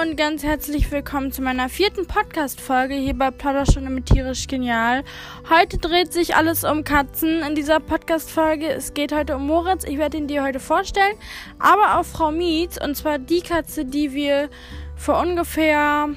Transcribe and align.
und 0.00 0.16
ganz 0.16 0.44
herzlich 0.44 0.88
willkommen 0.92 1.32
zu 1.32 1.42
meiner 1.42 1.68
vierten 1.68 2.06
Podcast-Folge 2.06 2.94
hier 2.94 3.14
bei 3.14 3.32
Plauderstunde 3.32 3.90
mit 3.90 4.06
Tierisch 4.06 4.46
Genial. 4.46 5.02
Heute 5.50 5.76
dreht 5.78 6.12
sich 6.12 6.36
alles 6.36 6.62
um 6.62 6.84
Katzen 6.84 7.42
in 7.42 7.56
dieser 7.56 7.80
Podcast-Folge. 7.80 8.68
Es 8.68 8.94
geht 8.94 9.12
heute 9.12 9.34
um 9.34 9.48
Moritz. 9.48 9.82
Ich 9.82 9.98
werde 9.98 10.18
ihn 10.18 10.28
dir 10.28 10.44
heute 10.44 10.60
vorstellen, 10.60 11.16
aber 11.58 11.98
auch 11.98 12.04
Frau 12.04 12.30
Mietz 12.30 12.78
und 12.80 12.96
zwar 12.96 13.18
die 13.18 13.40
Katze, 13.40 13.84
die 13.84 14.12
wir 14.12 14.50
vor 14.94 15.18
ungefähr, 15.18 16.10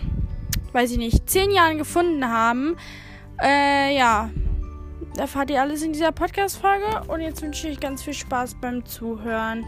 weiß 0.74 0.92
ich 0.92 0.98
nicht, 1.00 1.28
zehn 1.28 1.50
Jahren 1.50 1.80
gefunden 1.80 2.28
haben. 2.28 2.78
Äh, 3.42 3.98
ja, 3.98 4.30
erfahrt 5.18 5.50
ihr 5.50 5.60
alles 5.60 5.82
in 5.82 5.94
dieser 5.94 6.12
Podcast-Folge 6.12 7.02
und 7.08 7.22
jetzt 7.22 7.42
wünsche 7.42 7.68
ich 7.68 7.74
euch 7.74 7.80
ganz 7.80 8.04
viel 8.04 8.14
Spaß 8.14 8.58
beim 8.62 8.86
Zuhören. 8.86 9.66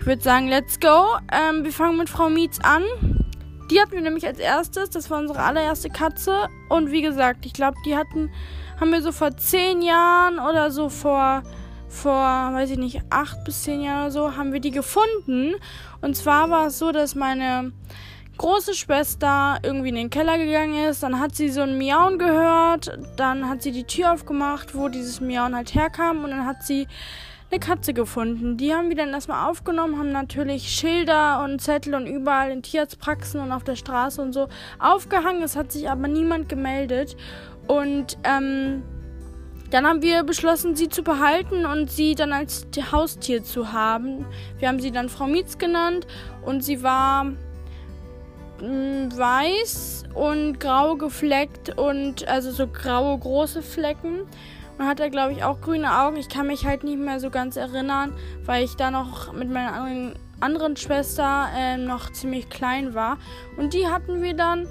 Ich 0.00 0.06
würde 0.06 0.22
sagen, 0.22 0.48
let's 0.48 0.80
go. 0.80 1.18
Ähm, 1.30 1.62
wir 1.62 1.72
fangen 1.72 1.98
mit 1.98 2.08
Frau 2.08 2.30
Mietz 2.30 2.58
an. 2.60 2.82
Die 3.70 3.78
hatten 3.78 3.92
wir 3.92 4.00
nämlich 4.00 4.26
als 4.26 4.38
erstes. 4.38 4.88
Das 4.88 5.10
war 5.10 5.18
unsere 5.18 5.40
allererste 5.40 5.90
Katze. 5.90 6.48
Und 6.70 6.90
wie 6.90 7.02
gesagt, 7.02 7.44
ich 7.44 7.52
glaube, 7.52 7.76
die 7.84 7.94
hatten, 7.94 8.30
haben 8.80 8.92
wir 8.92 9.02
so 9.02 9.12
vor 9.12 9.36
zehn 9.36 9.82
Jahren 9.82 10.38
oder 10.38 10.70
so 10.70 10.88
vor, 10.88 11.42
vor, 11.90 12.14
weiß 12.14 12.70
ich 12.70 12.78
nicht, 12.78 13.02
acht 13.10 13.44
bis 13.44 13.64
zehn 13.64 13.82
Jahren 13.82 14.04
oder 14.04 14.10
so, 14.10 14.36
haben 14.38 14.54
wir 14.54 14.60
die 14.60 14.70
gefunden. 14.70 15.56
Und 16.00 16.16
zwar 16.16 16.48
war 16.48 16.68
es 16.68 16.78
so, 16.78 16.92
dass 16.92 17.14
meine 17.14 17.70
große 18.38 18.72
Schwester 18.72 19.58
irgendwie 19.62 19.90
in 19.90 19.96
den 19.96 20.10
Keller 20.10 20.38
gegangen 20.38 20.82
ist. 20.86 21.02
Dann 21.02 21.20
hat 21.20 21.36
sie 21.36 21.50
so 21.50 21.60
ein 21.60 21.76
Miauen 21.76 22.18
gehört. 22.18 22.98
Dann 23.16 23.50
hat 23.50 23.60
sie 23.60 23.70
die 23.70 23.84
Tür 23.84 24.14
aufgemacht, 24.14 24.74
wo 24.74 24.88
dieses 24.88 25.20
Miauen 25.20 25.54
halt 25.54 25.74
herkam. 25.74 26.24
Und 26.24 26.30
dann 26.30 26.46
hat 26.46 26.62
sie 26.62 26.88
eine 27.50 27.58
Katze 27.60 27.92
gefunden. 27.92 28.56
Die 28.56 28.72
haben 28.72 28.88
wir 28.88 28.96
dann 28.96 29.12
erstmal 29.12 29.50
aufgenommen, 29.50 29.98
haben 29.98 30.12
natürlich 30.12 30.68
Schilder 30.68 31.42
und 31.42 31.60
Zettel 31.60 31.94
und 31.94 32.06
überall 32.06 32.50
in 32.50 32.62
Tierarztpraxen 32.62 33.40
und 33.40 33.50
auf 33.50 33.64
der 33.64 33.76
Straße 33.76 34.22
und 34.22 34.32
so 34.32 34.48
aufgehangen. 34.78 35.42
Es 35.42 35.56
hat 35.56 35.72
sich 35.72 35.90
aber 35.90 36.06
niemand 36.06 36.48
gemeldet. 36.48 37.16
Und 37.66 38.18
ähm, 38.24 38.82
dann 39.70 39.86
haben 39.86 40.02
wir 40.02 40.22
beschlossen, 40.24 40.76
sie 40.76 40.88
zu 40.88 41.02
behalten 41.02 41.64
und 41.64 41.90
sie 41.90 42.14
dann 42.14 42.32
als 42.32 42.66
Haustier 42.92 43.42
zu 43.42 43.72
haben. 43.72 44.26
Wir 44.58 44.68
haben 44.68 44.80
sie 44.80 44.90
dann 44.90 45.08
Frau 45.08 45.26
Mietz 45.26 45.58
genannt 45.58 46.06
und 46.44 46.64
sie 46.64 46.82
war 46.82 47.24
mh, 47.24 47.36
mm, 48.62 49.16
weiß 49.16 50.04
und 50.14 50.58
grau 50.60 50.96
gefleckt 50.96 51.76
und 51.78 52.26
also 52.28 52.50
so 52.50 52.66
graue 52.66 53.18
große 53.18 53.62
Flecken. 53.62 54.26
Und 54.80 54.86
hat 54.86 54.98
er, 54.98 55.10
glaube 55.10 55.32
ich, 55.32 55.44
auch 55.44 55.60
grüne 55.60 56.00
Augen. 56.00 56.16
Ich 56.16 56.30
kann 56.30 56.46
mich 56.46 56.64
halt 56.64 56.84
nicht 56.84 56.98
mehr 56.98 57.20
so 57.20 57.28
ganz 57.28 57.56
erinnern, 57.56 58.14
weil 58.46 58.64
ich 58.64 58.76
da 58.76 58.90
noch 58.90 59.30
mit 59.30 59.50
meiner 59.50 59.74
anderen, 59.74 60.14
anderen 60.40 60.76
Schwester 60.78 61.48
äh, 61.54 61.76
noch 61.76 62.10
ziemlich 62.12 62.48
klein 62.48 62.94
war. 62.94 63.18
Und 63.58 63.74
die 63.74 63.88
hatten 63.88 64.22
wir 64.22 64.32
dann 64.32 64.66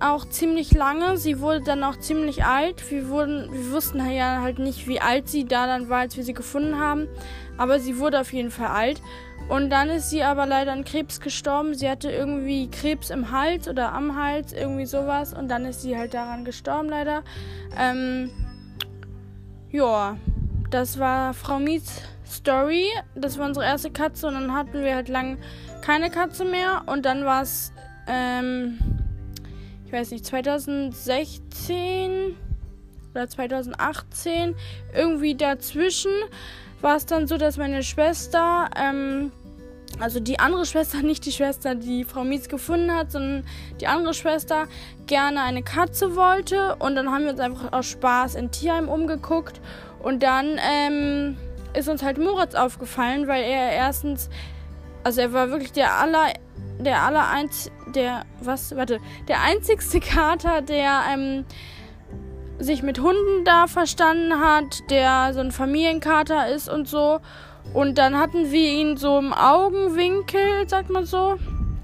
auch 0.00 0.26
ziemlich 0.26 0.74
lange. 0.74 1.16
Sie 1.16 1.40
wurde 1.40 1.62
dann 1.62 1.82
auch 1.82 1.96
ziemlich 1.96 2.44
alt. 2.44 2.90
Wir, 2.90 3.08
wurden, 3.08 3.48
wir 3.50 3.72
wussten 3.72 4.06
ja 4.10 4.42
halt 4.42 4.58
nicht, 4.58 4.86
wie 4.86 5.00
alt 5.00 5.30
sie 5.30 5.46
da 5.46 5.66
dann 5.66 5.88
war, 5.88 6.00
als 6.00 6.18
wir 6.18 6.24
sie 6.24 6.34
gefunden 6.34 6.78
haben. 6.78 7.08
Aber 7.56 7.80
sie 7.80 7.96
wurde 7.98 8.20
auf 8.20 8.34
jeden 8.34 8.50
Fall 8.50 8.68
alt. 8.68 9.00
Und 9.48 9.70
dann 9.70 9.88
ist 9.88 10.10
sie 10.10 10.22
aber 10.24 10.44
leider 10.44 10.72
an 10.72 10.84
Krebs 10.84 11.20
gestorben. 11.20 11.72
Sie 11.72 11.88
hatte 11.88 12.10
irgendwie 12.10 12.68
Krebs 12.70 13.08
im 13.08 13.32
Hals 13.32 13.66
oder 13.66 13.94
am 13.94 14.14
Hals, 14.14 14.52
irgendwie 14.52 14.84
sowas. 14.84 15.32
Und 15.32 15.48
dann 15.48 15.64
ist 15.64 15.80
sie 15.80 15.96
halt 15.96 16.12
daran 16.12 16.44
gestorben, 16.44 16.90
leider. 16.90 17.22
Ähm, 17.78 18.30
ja, 19.70 20.16
das 20.70 20.98
war 20.98 21.34
Frau 21.34 21.58
Mies 21.58 22.00
Story. 22.26 22.86
Das 23.14 23.38
war 23.38 23.46
unsere 23.46 23.66
erste 23.66 23.90
Katze 23.90 24.26
und 24.26 24.34
dann 24.34 24.54
hatten 24.54 24.82
wir 24.82 24.94
halt 24.94 25.08
lang 25.08 25.38
keine 25.82 26.10
Katze 26.10 26.44
mehr. 26.44 26.82
Und 26.86 27.06
dann 27.06 27.24
war 27.24 27.42
es, 27.42 27.72
ähm, 28.06 28.78
ich 29.86 29.92
weiß 29.92 30.10
nicht, 30.10 30.26
2016 30.26 32.36
oder 33.12 33.28
2018, 33.28 34.54
irgendwie 34.94 35.34
dazwischen 35.34 36.12
war 36.80 36.96
es 36.96 37.06
dann 37.06 37.26
so, 37.26 37.36
dass 37.36 37.56
meine 37.56 37.82
Schwester, 37.82 38.70
ähm, 38.76 39.32
also 40.00 40.20
die 40.20 40.38
andere 40.38 40.66
Schwester, 40.66 40.98
nicht 41.02 41.24
die 41.26 41.32
Schwester, 41.32 41.74
die 41.74 42.04
Frau 42.04 42.24
Mies 42.24 42.48
gefunden 42.48 42.92
hat, 42.92 43.12
sondern 43.12 43.44
die 43.80 43.86
andere 43.86 44.14
Schwester 44.14 44.66
gerne 45.06 45.42
eine 45.42 45.62
Katze 45.62 46.16
wollte. 46.16 46.76
Und 46.76 46.96
dann 46.96 47.10
haben 47.10 47.24
wir 47.24 47.30
uns 47.30 47.40
einfach 47.40 47.72
aus 47.72 47.86
Spaß 47.86 48.34
in 48.34 48.50
Tierheim 48.50 48.88
umgeguckt. 48.88 49.60
Und 50.02 50.22
dann 50.22 50.58
ähm, 50.58 51.36
ist 51.74 51.88
uns 51.88 52.02
halt 52.02 52.18
Moritz 52.18 52.54
aufgefallen, 52.54 53.26
weil 53.26 53.42
er 53.42 53.72
erstens, 53.72 54.30
also 55.04 55.20
er 55.20 55.32
war 55.32 55.50
wirklich 55.50 55.72
der 55.72 55.94
aller, 55.94 56.32
der 56.78 57.02
aller 57.02 57.28
eins, 57.28 57.70
der, 57.94 58.24
was, 58.40 58.76
warte, 58.76 59.00
der 59.26 59.42
einzigste 59.42 60.00
Kater, 60.00 60.62
der, 60.62 61.02
ähm, 61.12 61.44
sich 62.58 62.82
mit 62.82 63.00
Hunden 63.00 63.44
da 63.44 63.66
verstanden 63.66 64.40
hat, 64.40 64.90
der 64.90 65.32
so 65.32 65.40
ein 65.40 65.52
Familienkater 65.52 66.48
ist 66.48 66.68
und 66.68 66.88
so. 66.88 67.20
Und 67.74 67.98
dann 67.98 68.18
hatten 68.18 68.50
wir 68.50 68.70
ihn 68.70 68.96
so 68.96 69.18
im 69.18 69.32
Augenwinkel, 69.32 70.68
sagt 70.68 70.90
man 70.90 71.04
so. 71.04 71.36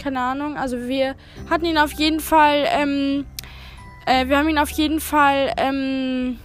Keine 0.02 0.20
Ahnung. 0.20 0.56
Also 0.56 0.88
wir 0.88 1.14
hatten 1.48 1.64
ihn 1.64 1.78
auf 1.78 1.92
jeden 1.92 2.20
Fall, 2.20 2.66
ähm, 2.70 3.26
äh, 4.06 4.28
wir 4.28 4.38
haben 4.38 4.48
ihn 4.48 4.58
auf 4.58 4.70
jeden 4.70 5.00
Fall, 5.00 5.52
ähm, 5.56 6.38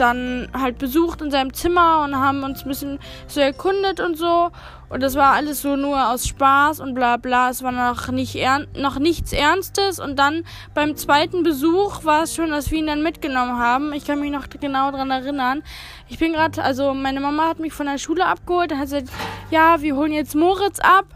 dann 0.00 0.48
halt 0.52 0.78
besucht 0.78 1.20
in 1.22 1.30
seinem 1.30 1.52
Zimmer 1.52 2.02
und 2.04 2.16
haben 2.16 2.42
uns 2.42 2.62
ein 2.62 2.68
bisschen 2.68 2.98
so 3.26 3.40
erkundet 3.40 4.00
und 4.00 4.16
so. 4.16 4.50
Und 4.88 5.02
das 5.02 5.16
war 5.16 5.32
alles 5.32 5.62
so 5.62 5.76
nur 5.76 6.10
aus 6.10 6.28
Spaß 6.28 6.80
und 6.80 6.94
bla 6.94 7.16
bla. 7.16 7.50
Es 7.50 7.62
war 7.62 7.72
noch, 7.72 8.08
nicht 8.08 8.38
noch 8.76 8.98
nichts 8.98 9.32
Ernstes. 9.32 9.98
Und 9.98 10.18
dann 10.18 10.44
beim 10.72 10.96
zweiten 10.96 11.42
Besuch 11.42 12.04
war 12.04 12.22
es 12.22 12.34
schon, 12.34 12.50
dass 12.50 12.70
wir 12.70 12.78
ihn 12.78 12.86
dann 12.86 13.02
mitgenommen 13.02 13.58
haben. 13.58 13.92
Ich 13.92 14.06
kann 14.06 14.20
mich 14.20 14.30
noch 14.30 14.48
genau 14.48 14.90
daran 14.92 15.10
erinnern. 15.10 15.62
Ich 16.08 16.18
bin 16.18 16.32
gerade, 16.32 16.62
also 16.62 16.94
meine 16.94 17.20
Mama 17.20 17.48
hat 17.48 17.58
mich 17.58 17.72
von 17.72 17.86
der 17.86 17.98
Schule 17.98 18.26
abgeholt. 18.26 18.70
Dann 18.70 18.78
hat 18.78 18.88
sie 18.88 19.00
gesagt, 19.00 19.18
ja, 19.50 19.80
wir 19.80 19.96
holen 19.96 20.12
jetzt 20.12 20.36
Moritz 20.36 20.78
ab. 20.78 21.06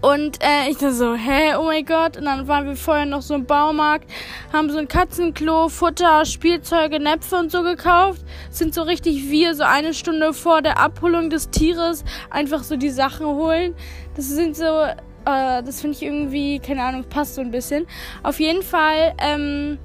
Und 0.00 0.38
äh, 0.42 0.68
ich 0.70 0.76
dachte 0.76 0.92
so, 0.92 1.14
hä, 1.14 1.56
oh 1.58 1.64
mein 1.64 1.84
Gott. 1.84 2.16
Und 2.16 2.26
dann 2.26 2.46
waren 2.46 2.66
wir 2.66 2.76
vorher 2.76 3.04
noch 3.04 3.22
so 3.22 3.34
im 3.34 3.46
Baumarkt, 3.46 4.08
haben 4.52 4.70
so 4.70 4.78
ein 4.78 4.86
Katzenklo, 4.86 5.68
Futter, 5.68 6.24
Spielzeuge, 6.24 7.00
Näpfe 7.00 7.36
und 7.36 7.50
so 7.50 7.62
gekauft. 7.62 8.22
Sind 8.50 8.74
so 8.74 8.82
richtig 8.82 9.28
wir, 9.28 9.54
so 9.54 9.64
eine 9.64 9.94
Stunde 9.94 10.32
vor 10.32 10.62
der 10.62 10.78
Abholung 10.78 11.30
des 11.30 11.50
Tieres, 11.50 12.04
einfach 12.30 12.62
so 12.62 12.76
die 12.76 12.90
Sachen 12.90 13.26
holen. 13.26 13.74
Das 14.14 14.28
sind 14.28 14.56
so, 14.56 14.64
äh, 14.64 15.62
das 15.62 15.80
finde 15.80 15.96
ich 15.96 16.02
irgendwie, 16.02 16.60
keine 16.60 16.84
Ahnung, 16.84 17.04
passt 17.04 17.34
so 17.34 17.40
ein 17.40 17.50
bisschen. 17.50 17.86
Auf 18.22 18.38
jeden 18.38 18.62
Fall, 18.62 19.14
ähm, 19.18 19.78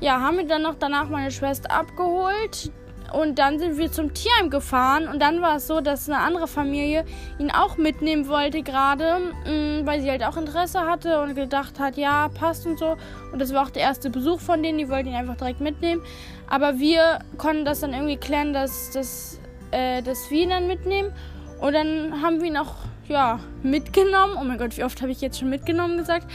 ja, 0.00 0.20
haben 0.20 0.36
wir 0.36 0.46
dann 0.46 0.62
noch 0.62 0.74
danach 0.78 1.08
meine 1.08 1.30
Schwester 1.30 1.70
abgeholt. 1.70 2.70
Und 3.14 3.38
dann 3.38 3.58
sind 3.58 3.78
wir 3.78 3.92
zum 3.92 4.12
Tierheim 4.12 4.50
gefahren 4.50 5.06
und 5.06 5.20
dann 5.20 5.40
war 5.40 5.56
es 5.56 5.66
so, 5.66 5.80
dass 5.80 6.08
eine 6.08 6.18
andere 6.18 6.48
Familie 6.48 7.04
ihn 7.38 7.50
auch 7.50 7.76
mitnehmen 7.76 8.28
wollte 8.28 8.62
gerade, 8.62 9.18
mm, 9.44 9.86
weil 9.86 10.00
sie 10.00 10.10
halt 10.10 10.24
auch 10.24 10.36
Interesse 10.36 10.80
hatte 10.80 11.22
und 11.22 11.34
gedacht 11.34 11.78
hat, 11.78 11.96
ja, 11.96 12.28
passt 12.28 12.66
und 12.66 12.78
so. 12.78 12.96
Und 13.32 13.40
das 13.40 13.52
war 13.54 13.64
auch 13.64 13.70
der 13.70 13.82
erste 13.82 14.10
Besuch 14.10 14.40
von 14.40 14.62
denen, 14.62 14.78
die 14.78 14.88
wollten 14.88 15.10
ihn 15.10 15.14
einfach 15.14 15.36
direkt 15.36 15.60
mitnehmen. 15.60 16.02
Aber 16.48 16.78
wir 16.78 17.20
konnten 17.38 17.64
das 17.64 17.80
dann 17.80 17.92
irgendwie 17.92 18.16
klären, 18.16 18.52
dass, 18.52 18.90
dass, 18.90 19.40
äh, 19.70 20.02
dass 20.02 20.30
wir 20.30 20.42
ihn 20.42 20.50
dann 20.50 20.66
mitnehmen. 20.66 21.12
Und 21.60 21.72
dann 21.72 22.20
haben 22.20 22.40
wir 22.40 22.48
ihn 22.48 22.56
auch 22.56 22.74
ja, 23.08 23.38
mitgenommen. 23.62 24.36
Oh 24.40 24.44
mein 24.44 24.58
Gott, 24.58 24.76
wie 24.76 24.84
oft 24.84 25.00
habe 25.02 25.12
ich 25.12 25.20
jetzt 25.20 25.38
schon 25.38 25.50
mitgenommen 25.50 25.98
gesagt? 25.98 26.26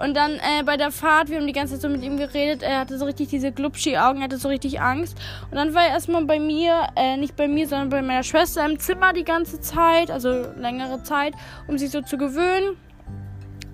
Und 0.00 0.16
dann 0.16 0.32
äh, 0.32 0.62
bei 0.64 0.76
der 0.76 0.90
Fahrt, 0.90 1.28
wir 1.28 1.38
haben 1.38 1.46
die 1.46 1.52
ganze 1.52 1.74
Zeit 1.74 1.82
so 1.82 1.88
mit 1.88 2.02
ihm 2.02 2.16
geredet. 2.16 2.62
Er 2.62 2.80
hatte 2.80 2.98
so 2.98 3.04
richtig 3.04 3.28
diese 3.28 3.52
Glubschi-Augen, 3.52 4.18
er 4.18 4.24
hatte 4.24 4.38
so 4.38 4.48
richtig 4.48 4.80
Angst. 4.80 5.16
Und 5.50 5.56
dann 5.56 5.74
war 5.74 5.84
er 5.84 5.90
erstmal 5.90 6.24
bei 6.24 6.38
mir, 6.38 6.88
äh, 6.96 7.16
nicht 7.16 7.36
bei 7.36 7.48
mir, 7.48 7.68
sondern 7.68 7.90
bei 7.90 8.02
meiner 8.02 8.22
Schwester 8.22 8.64
im 8.66 8.78
Zimmer 8.78 9.12
die 9.12 9.24
ganze 9.24 9.60
Zeit, 9.60 10.10
also 10.10 10.46
längere 10.56 11.02
Zeit, 11.02 11.34
um 11.68 11.78
sich 11.78 11.90
so 11.90 12.02
zu 12.02 12.18
gewöhnen. 12.18 12.76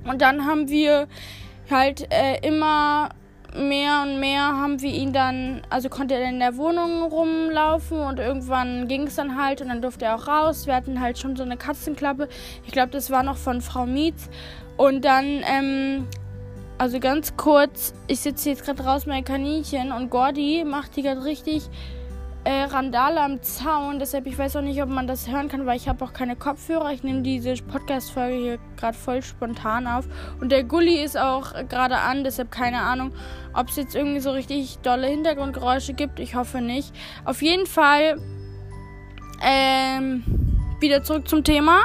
Und 0.04 0.20
dann 0.20 0.44
haben 0.46 0.68
wir 0.68 1.08
halt 1.70 2.12
äh, 2.12 2.46
immer 2.46 3.10
mehr 3.56 4.02
und 4.02 4.20
mehr 4.20 4.42
haben 4.42 4.80
wir 4.80 4.92
ihn 4.92 5.12
dann, 5.12 5.62
also 5.70 5.88
konnte 5.88 6.14
er 6.14 6.28
in 6.28 6.38
der 6.38 6.56
Wohnung 6.56 7.02
rumlaufen 7.02 7.98
und 7.98 8.18
irgendwann 8.18 8.88
ging 8.88 9.06
es 9.06 9.16
dann 9.16 9.40
halt 9.40 9.60
und 9.60 9.68
dann 9.68 9.82
durfte 9.82 10.06
er 10.06 10.16
auch 10.16 10.26
raus. 10.26 10.66
Wir 10.66 10.74
hatten 10.74 11.00
halt 11.00 11.18
schon 11.18 11.36
so 11.36 11.42
eine 11.42 11.56
Katzenklappe. 11.56 12.28
Ich 12.66 12.72
glaube, 12.72 12.90
das 12.90 13.10
war 13.10 13.22
noch 13.22 13.36
von 13.36 13.60
Frau 13.60 13.86
Mietz. 13.86 14.28
Und 14.76 15.04
dann, 15.04 15.42
ähm, 15.44 16.06
also 16.78 16.98
ganz 16.98 17.36
kurz, 17.36 17.94
ich 18.06 18.20
sitze 18.20 18.50
jetzt 18.50 18.64
gerade 18.64 18.82
raus 18.82 19.06
mein 19.06 19.24
Kaninchen 19.24 19.92
und 19.92 20.10
Gordy 20.10 20.64
macht 20.64 20.96
die 20.96 21.02
gerade 21.02 21.24
richtig 21.24 21.68
äh, 22.44 22.64
Randale 22.64 23.20
am 23.20 23.42
Zaun. 23.42 23.98
Deshalb, 23.98 24.26
ich 24.26 24.36
weiß 24.36 24.56
auch 24.56 24.62
nicht, 24.62 24.82
ob 24.82 24.88
man 24.88 25.06
das 25.06 25.28
hören 25.30 25.48
kann, 25.48 25.66
weil 25.66 25.76
ich 25.76 25.88
habe 25.88 26.04
auch 26.04 26.12
keine 26.12 26.36
Kopfhörer. 26.36 26.92
Ich 26.92 27.02
nehme 27.02 27.22
diese 27.22 27.54
Podcast-Folge 27.54 28.36
hier 28.36 28.58
gerade 28.76 28.96
voll 28.96 29.22
spontan 29.22 29.86
auf. 29.86 30.06
Und 30.40 30.50
der 30.50 30.64
Gully 30.64 31.02
ist 31.02 31.16
auch 31.16 31.52
gerade 31.68 31.98
an, 31.98 32.24
deshalb 32.24 32.50
keine 32.50 32.80
Ahnung, 32.80 33.12
ob 33.54 33.68
es 33.68 33.76
jetzt 33.76 33.94
irgendwie 33.94 34.20
so 34.20 34.30
richtig 34.32 34.78
dolle 34.78 35.06
Hintergrundgeräusche 35.06 35.92
gibt. 35.92 36.18
Ich 36.18 36.34
hoffe 36.34 36.60
nicht. 36.60 36.92
Auf 37.24 37.42
jeden 37.42 37.66
Fall, 37.66 38.20
ähm, 39.40 40.24
wieder 40.80 41.02
zurück 41.02 41.28
zum 41.28 41.44
Thema. 41.44 41.84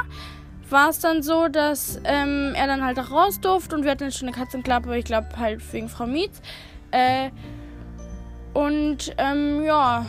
war 0.70 0.90
es 0.90 0.98
dann 1.00 1.22
so, 1.22 1.48
dass 1.48 2.00
ähm, 2.04 2.52
er 2.54 2.66
dann 2.66 2.84
halt 2.84 2.98
auch 2.98 3.10
raus 3.10 3.40
durfte 3.40 3.74
und 3.74 3.84
wir 3.84 3.92
hatten 3.92 4.12
schon 4.12 4.28
eine 4.28 4.36
Katzenklappe, 4.36 4.98
ich 4.98 5.04
glaube 5.06 5.28
halt 5.38 5.60
wegen 5.72 5.88
Frau 5.88 6.06
Mietz. 6.06 6.42
Äh, 6.90 7.30
und 8.52 9.14
ähm, 9.18 9.62
ja, 9.64 10.04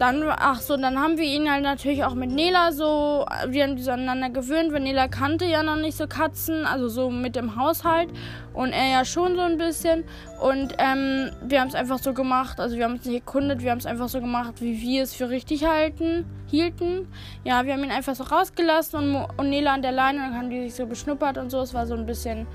dann, 0.00 0.24
ach 0.30 0.62
so, 0.62 0.78
dann 0.78 0.98
haben 0.98 1.18
wir 1.18 1.26
ihn 1.26 1.50
halt 1.50 1.62
natürlich 1.62 2.04
auch 2.04 2.14
mit 2.14 2.30
Nela 2.30 2.72
so, 2.72 3.26
wir 3.48 3.64
haben 3.64 3.76
die 3.76 3.82
so 3.82 3.90
aneinander 3.90 4.30
gewöhnt, 4.30 4.72
weil 4.72 4.80
Nela 4.80 5.08
kannte 5.08 5.44
ja 5.44 5.62
noch 5.62 5.76
nicht 5.76 5.94
so 5.94 6.06
Katzen, 6.06 6.64
also 6.64 6.88
so 6.88 7.10
mit 7.10 7.36
dem 7.36 7.54
Haushalt 7.54 8.08
und 8.54 8.70
er 8.72 8.90
ja 8.90 9.04
schon 9.04 9.36
so 9.36 9.42
ein 9.42 9.58
bisschen. 9.58 10.04
Und 10.40 10.74
ähm, 10.78 11.30
wir 11.42 11.60
haben 11.60 11.68
es 11.68 11.74
einfach 11.74 11.98
so 11.98 12.14
gemacht, 12.14 12.60
also 12.60 12.78
wir 12.78 12.84
haben 12.84 12.94
es 12.94 13.04
nicht 13.04 13.26
erkundet, 13.26 13.62
wir 13.62 13.72
haben 13.72 13.78
es 13.78 13.84
einfach 13.84 14.08
so 14.08 14.22
gemacht, 14.22 14.62
wie 14.62 14.80
wir 14.80 15.02
es 15.02 15.12
für 15.12 15.28
richtig 15.28 15.66
halten, 15.66 16.24
hielten. 16.46 17.06
Ja, 17.44 17.66
wir 17.66 17.74
haben 17.74 17.84
ihn 17.84 17.90
einfach 17.90 18.14
so 18.14 18.24
rausgelassen 18.24 19.16
und, 19.16 19.26
und 19.36 19.50
Nela 19.50 19.74
an 19.74 19.82
der 19.82 19.92
Leine, 19.92 20.20
dann 20.20 20.34
haben 20.34 20.48
die 20.48 20.62
sich 20.62 20.76
so 20.76 20.86
beschnuppert 20.86 21.36
und 21.36 21.50
so, 21.50 21.60
es 21.60 21.74
war 21.74 21.86
so 21.86 21.92
ein 21.92 22.06
bisschen, 22.06 22.46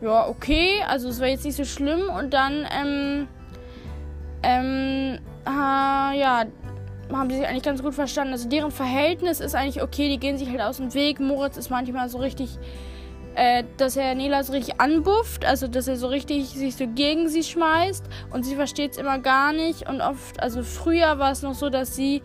ja, 0.00 0.26
okay, 0.26 0.82
also 0.88 1.08
es 1.08 1.20
war 1.20 1.28
jetzt 1.28 1.44
nicht 1.44 1.56
so 1.56 1.64
schlimm 1.64 2.08
und 2.08 2.34
dann, 2.34 2.66
ähm, 2.76 3.28
ähm, 4.42 5.18
äh, 5.48 6.20
ja, 6.20 6.44
haben 7.12 7.28
die 7.28 7.36
sich 7.36 7.46
eigentlich 7.46 7.62
ganz 7.62 7.82
gut 7.82 7.94
verstanden. 7.94 8.32
Also 8.32 8.48
deren 8.48 8.70
Verhältnis 8.70 9.40
ist 9.40 9.54
eigentlich 9.54 9.82
okay, 9.82 10.08
die 10.08 10.18
gehen 10.18 10.36
sich 10.36 10.48
halt 10.50 10.60
aus 10.60 10.76
dem 10.76 10.92
Weg. 10.94 11.20
Moritz 11.20 11.56
ist 11.56 11.70
manchmal 11.70 12.08
so 12.08 12.18
richtig, 12.18 12.58
äh, 13.34 13.64
dass 13.78 13.96
er 13.96 14.14
Nela 14.14 14.42
so 14.42 14.52
richtig 14.52 14.80
anbufft, 14.80 15.44
also 15.44 15.68
dass 15.68 15.88
er 15.88 15.96
so 15.96 16.08
richtig 16.08 16.48
sich 16.50 16.76
so 16.76 16.86
gegen 16.86 17.28
sie 17.28 17.42
schmeißt. 17.42 18.04
Und 18.30 18.44
sie 18.44 18.56
versteht 18.56 18.92
es 18.92 18.98
immer 18.98 19.18
gar 19.18 19.52
nicht. 19.52 19.88
Und 19.88 20.00
oft, 20.00 20.40
also 20.42 20.62
früher 20.62 21.18
war 21.18 21.32
es 21.32 21.42
noch 21.42 21.54
so, 21.54 21.70
dass 21.70 21.96
sie 21.96 22.22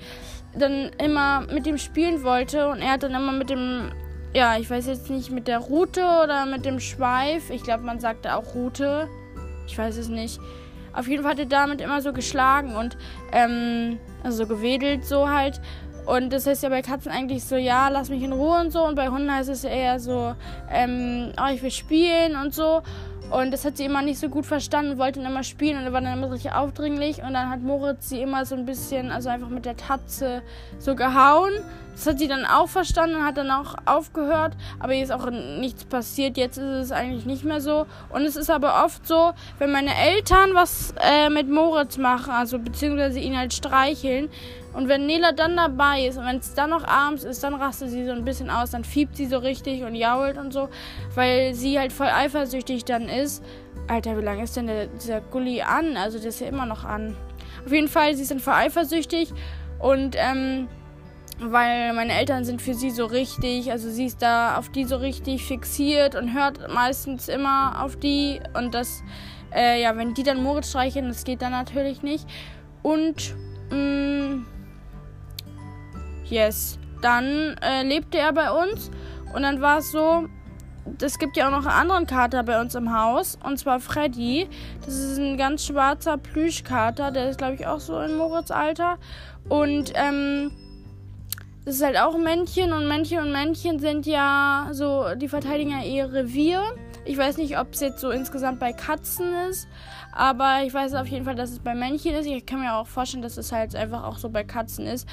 dann 0.54 0.92
immer 1.02 1.42
mit 1.42 1.66
dem 1.66 1.78
spielen 1.78 2.24
wollte. 2.24 2.68
Und 2.68 2.82
er 2.82 2.92
hat 2.92 3.04
dann 3.04 3.14
immer 3.14 3.32
mit 3.32 3.50
dem, 3.50 3.92
ja, 4.34 4.58
ich 4.58 4.70
weiß 4.70 4.88
jetzt 4.88 5.10
nicht, 5.10 5.32
mit 5.32 5.48
der 5.48 5.60
Rute 5.60 6.02
oder 6.24 6.46
mit 6.46 6.66
dem 6.66 6.80
Schweif, 6.80 7.50
ich 7.50 7.64
glaube, 7.64 7.84
man 7.84 8.00
sagte 8.00 8.36
auch 8.36 8.54
Rute, 8.54 9.08
ich 9.66 9.78
weiß 9.78 9.96
es 9.96 10.10
nicht 10.10 10.40
auf 10.94 11.08
jeden 11.08 11.24
Fall 11.24 11.32
hat 11.32 11.40
er 11.40 11.46
damit 11.46 11.82
immer 11.82 12.02
so 12.02 12.14
geschlagen 12.14 12.76
und 12.76 12.98
ähm, 13.32 14.00
also 14.24 14.44
so 14.44 14.48
gewedelt 14.48 15.06
so 15.06 15.30
halt. 15.30 15.60
Und 16.06 16.34
das 16.34 16.46
heißt 16.46 16.64
ja 16.64 16.70
bei 16.70 16.82
Katzen 16.82 17.12
eigentlich 17.12 17.44
so, 17.46 17.56
ja, 17.56 17.88
lass 17.88 18.10
mich 18.10 18.24
in 18.24 18.34
Ruhe 18.34 18.60
und 18.60 18.72
so. 18.72 18.86
Und 18.86 18.96
bei 18.96 19.08
Hunden 19.08 19.34
heißt 19.34 19.50
es 19.50 19.64
eher 19.64 20.00
so, 20.00 20.36
ähm, 20.70 21.32
oh, 21.40 21.54
ich 21.54 21.64
will 21.64 21.72
spielen 21.72 22.36
und 22.36 22.54
so. 22.54 22.82
Und 23.32 23.52
das 23.52 23.66
hat 23.66 23.78
sie 23.78 23.86
immer 23.86 24.02
nicht 24.02 24.20
so 24.20 24.30
gut 24.30 24.46
verstanden, 24.46 24.98
wollte 24.98 25.20
dann 25.22 25.32
immer 25.32 25.44
spielen 25.44 25.78
und 25.78 25.92
war 25.94 26.02
dann 26.02 26.18
immer 26.18 26.32
richtig 26.32 26.52
aufdringlich. 26.52 27.24
Und 27.24 27.34
dann 27.34 27.50
hat 27.50 27.62
Moritz 27.62 28.10
sie 28.10 28.22
immer 28.22 28.46
so 28.46 28.56
ein 28.56 28.66
bisschen, 28.66 29.12
also 29.12 29.30
einfach 29.30 29.50
mit 29.50 29.66
der 29.66 29.78
Tatze 29.78 30.44
so 30.78 30.94
gehauen. 30.94 31.52
Das 31.94 32.08
hat 32.08 32.20
sie 32.20 32.28
dann 32.28 32.46
auch 32.46 32.68
verstanden 32.68 33.18
und 33.18 33.24
hat 33.24 33.38
dann 33.38 33.52
auch 33.52 33.76
aufgehört. 33.86 34.54
Aber 34.80 34.94
hier 34.94 35.04
ist 35.04 35.12
auch 35.12 35.30
nichts 35.30 35.86
passiert. 35.86 36.38
Jetzt 36.38 36.58
ist 36.58 36.64
es 36.64 36.92
eigentlich 36.92 37.26
nicht 37.26 37.44
mehr 37.44 37.62
so. 37.62 37.86
Und 38.10 38.24
es 38.24 38.36
ist 38.36 38.50
aber 38.50 38.84
oft 38.84 39.08
so, 39.08 39.34
wenn 39.60 39.72
meine 39.72 39.96
Eltern 39.96 40.54
was 40.54 40.94
äh, 41.00 41.30
mit 41.30 41.50
Moritz 41.50 41.98
machen, 41.98 42.32
also 42.32 42.60
beziehungsweise 42.60 43.20
ihn 43.20 43.38
halt 43.38 43.54
streicheln, 43.54 44.30
und 44.74 44.88
wenn 44.88 45.06
Nela 45.06 45.32
dann 45.32 45.56
dabei 45.56 46.08
ist 46.08 46.18
und 46.18 46.26
wenn 46.26 46.38
es 46.38 46.54
dann 46.56 46.72
noch 46.72 46.84
abends 46.84 47.24
ist, 47.24 47.44
dann 47.44 47.54
rastet 47.54 47.90
sie 47.92 48.06
so 48.06 48.12
ein 48.12 48.26
bisschen 48.26 48.50
aus, 48.50 48.72
dann 48.72 48.84
fiebt 48.84 49.16
sie 49.16 49.28
so 49.28 49.38
richtig 49.38 49.84
und 49.84 49.94
jault 49.94 50.38
und 50.38 50.52
so, 50.52 50.70
weil 51.14 51.54
sie 51.54 51.78
halt 51.78 51.94
voll 51.94 52.08
eifersüchtig 52.08 52.84
dann 52.84 53.08
ist. 53.08 53.44
Alter, 53.88 54.18
wie 54.18 54.24
lange 54.24 54.44
ist 54.44 54.56
denn 54.56 54.68
der, 54.68 54.88
dieser 54.88 55.22
Gully 55.22 55.62
an? 55.62 55.96
Also 55.96 56.18
der 56.18 56.30
ist 56.30 56.40
ja 56.40 56.48
immer 56.48 56.66
noch 56.66 56.86
an. 56.86 57.16
Auf 57.66 57.72
jeden 57.72 57.88
Fall, 57.88 58.16
sie 58.16 58.24
ist 58.24 58.32
dann 58.32 58.40
voll 58.40 58.54
eifersüchtig 58.54 59.32
und 59.80 60.16
ähm, 60.18 60.68
weil 61.52 61.94
meine 61.94 62.14
Eltern 62.14 62.46
sind 62.46 62.62
für 62.62 62.74
sie 62.74 62.92
so 62.92 63.06
richtig, 63.06 63.72
also 63.72 63.90
sie 63.90 64.06
ist 64.06 64.22
da 64.22 64.58
auf 64.58 64.70
die 64.70 64.86
so 64.86 64.98
richtig 64.98 65.46
fixiert 65.46 66.16
und 66.16 66.34
hört 66.34 66.74
meistens 66.74 67.28
immer 67.28 67.84
auf 67.84 67.96
die 67.96 68.40
und 68.54 68.74
das, 68.74 69.04
äh, 69.54 69.82
ja, 69.82 69.96
wenn 69.98 70.14
die 70.14 70.24
dann 70.24 70.42
Moritz 70.42 70.70
streicheln, 70.70 71.08
das 71.08 71.24
geht 71.24 71.42
dann 71.42 71.52
natürlich 71.52 72.04
nicht. 72.04 72.28
Und, 72.82 73.36
mh, 73.70 73.78
mm, 73.78 74.46
Yes. 76.34 76.80
Dann 77.02 77.58
äh, 77.62 77.84
lebte 77.84 78.18
er 78.18 78.34
bei 78.34 78.50
uns 78.50 78.90
und 79.36 79.44
dann 79.44 79.62
war 79.62 79.80
es 79.80 79.92
so, 79.92 80.28
es 81.02 81.20
gibt 81.20 81.38
ja 81.38 81.48
auch 81.48 81.52
noch 81.52 81.66
einen 81.66 81.92
anderen 81.92 82.08
Kater 82.08 82.44
bei 82.44 82.60
uns 82.60 82.76
im 82.76 82.98
Haus 82.98 83.38
und 83.44 83.60
zwar 83.60 83.80
Freddy. 83.80 84.48
Das 84.86 84.96
ist 84.96 85.20
ein 85.20 85.38
ganz 85.38 85.66
schwarzer 85.66 86.18
Plüschkater, 86.18 87.12
der 87.12 87.30
ist 87.30 87.38
glaube 87.38 87.56
ich 87.56 87.68
auch 87.68 87.80
so 87.80 88.00
in 88.00 88.16
Moritz 88.16 88.52
Alter 88.52 88.98
und 89.50 89.92
ähm, 89.96 90.52
das 91.66 91.76
ist 91.76 91.84
halt 91.84 91.98
auch 91.98 92.18
Männchen 92.18 92.74
und 92.74 92.88
Männchen 92.88 93.20
und 93.20 93.32
Männchen 93.32 93.80
sind 93.80 94.06
ja 94.06 94.70
so, 94.72 95.16
die 95.16 95.30
verteidigen 95.30 95.72
ja 95.72 95.82
ihr 95.82 96.12
Revier. 96.12 96.62
Ich 97.06 97.18
weiß 97.18 97.38
nicht, 97.38 97.58
ob 97.58 97.74
es 97.74 97.80
jetzt 97.80 98.00
so 98.00 98.12
insgesamt 98.12 98.60
bei 98.60 98.74
Katzen 98.74 99.34
ist, 99.50 99.68
aber 100.12 100.64
ich 100.66 100.74
weiß 100.74 100.94
auf 100.96 101.08
jeden 101.08 101.26
Fall, 101.26 101.36
dass 101.36 101.52
es 101.52 101.60
bei 101.60 101.74
Männchen 101.74 102.16
ist. 102.16 102.26
Ich 102.26 102.46
kann 102.46 102.60
mir 102.60 102.74
auch 102.76 102.88
vorstellen, 102.88 103.24
dass 103.24 103.38
es 103.38 103.52
halt 103.52 103.76
einfach 103.76 104.04
auch 104.04 104.18
so 104.18 104.30
bei 104.30 104.44
Katzen 104.44 104.86
ist. 104.88 105.08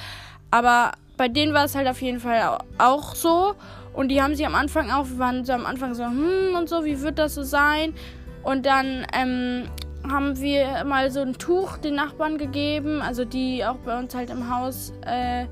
Aber 0.51 0.93
bei 1.17 1.29
denen 1.29 1.55
war 1.55 1.65
es 1.65 1.75
halt 1.75 1.87
auf 1.87 2.03
jeden 2.03 2.21
Fall 2.21 2.59
auch 2.79 3.15
so. 3.15 3.55
Und 3.93 4.09
die 4.09 4.23
haben 4.23 4.35
sich 4.35 4.47
am 4.47 4.55
Anfang 4.55 4.91
auch, 4.91 5.07
wir 5.09 5.19
waren 5.19 5.45
so 5.45 5.53
am 5.53 5.67
Anfang 5.67 5.95
so, 5.95 6.05
hm 6.05 6.55
und 6.57 6.69
so, 6.69 6.85
wie 6.85 7.01
wird 7.01 7.19
das 7.19 7.35
so 7.35 7.43
sein? 7.43 7.95
Und 8.43 8.67
dann 8.67 9.07
ähm, 9.13 9.69
haben 10.09 10.41
wir 10.41 10.85
mal 10.85 11.11
so 11.11 11.21
ein 11.21 11.35
Tuch 11.35 11.77
den 11.79 11.95
Nachbarn 11.95 12.39
gegeben, 12.39 13.03
also 13.03 13.25
die 13.25 13.65
auch 13.65 13.77
bei 13.85 13.99
uns 13.99 14.15
halt 14.15 14.31
im 14.31 14.55
Haus 14.55 14.93
äh, 15.05 15.47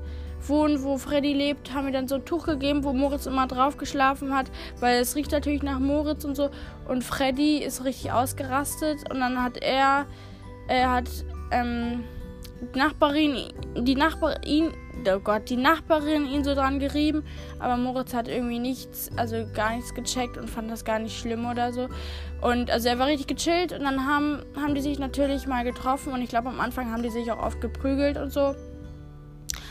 wohnen, 0.47 0.83
wo 0.83 0.97
Freddy 0.97 1.33
lebt, 1.33 1.73
haben 1.73 1.85
wir 1.85 1.93
dann 1.93 2.07
so 2.07 2.15
ein 2.15 2.25
Tuch 2.25 2.45
gegeben, 2.45 2.83
wo 2.83 2.93
Moritz 2.93 3.25
immer 3.25 3.47
drauf 3.47 3.77
geschlafen 3.77 4.35
hat, 4.35 4.51
weil 4.79 5.01
es 5.01 5.15
riecht 5.15 5.31
natürlich 5.31 5.63
nach 5.63 5.79
Moritz 5.79 6.25
und 6.25 6.35
so. 6.35 6.49
Und 6.87 7.03
Freddy 7.03 7.57
ist 7.57 7.83
richtig 7.83 8.11
ausgerastet 8.11 9.09
und 9.09 9.19
dann 9.19 9.41
hat 9.41 9.57
er, 9.57 10.05
er 10.67 10.91
hat, 10.91 11.09
ähm, 11.51 12.03
Nachbarin, 12.75 13.53
die 13.77 13.95
Nachbarin, 13.95 14.73
oh 15.07 15.19
Gott, 15.19 15.49
die 15.49 15.55
Nachbarin 15.55 16.25
ihn 16.25 16.43
so 16.43 16.53
dran 16.53 16.79
gerieben, 16.79 17.23
aber 17.57 17.77
Moritz 17.77 18.13
hat 18.13 18.27
irgendwie 18.27 18.59
nichts, 18.59 19.09
also 19.15 19.45
gar 19.53 19.75
nichts 19.75 19.93
gecheckt 19.93 20.37
und 20.37 20.49
fand 20.49 20.69
das 20.69 20.83
gar 20.83 20.99
nicht 20.99 21.17
schlimm 21.17 21.45
oder 21.45 21.71
so. 21.71 21.87
Und 22.41 22.69
also 22.69 22.89
er 22.89 22.99
war 22.99 23.07
richtig 23.07 23.27
gechillt 23.27 23.71
und 23.71 23.83
dann 23.83 24.05
haben, 24.05 24.43
haben 24.57 24.75
die 24.75 24.81
sich 24.81 24.99
natürlich 24.99 25.47
mal 25.47 25.63
getroffen 25.63 26.11
und 26.11 26.21
ich 26.21 26.29
glaube 26.29 26.49
am 26.49 26.59
Anfang 26.59 26.91
haben 26.91 27.01
die 27.01 27.09
sich 27.09 27.31
auch 27.31 27.41
oft 27.41 27.61
geprügelt 27.61 28.17
und 28.17 28.31
so. 28.31 28.55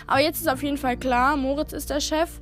Aber 0.09 0.21
jetzt 0.21 0.41
ist 0.41 0.49
auf 0.49 0.63
jeden 0.63 0.79
Fall 0.79 0.97
klar, 0.97 1.37
Moritz 1.37 1.73
ist 1.73 1.91
der 1.91 2.01
Chef. 2.01 2.41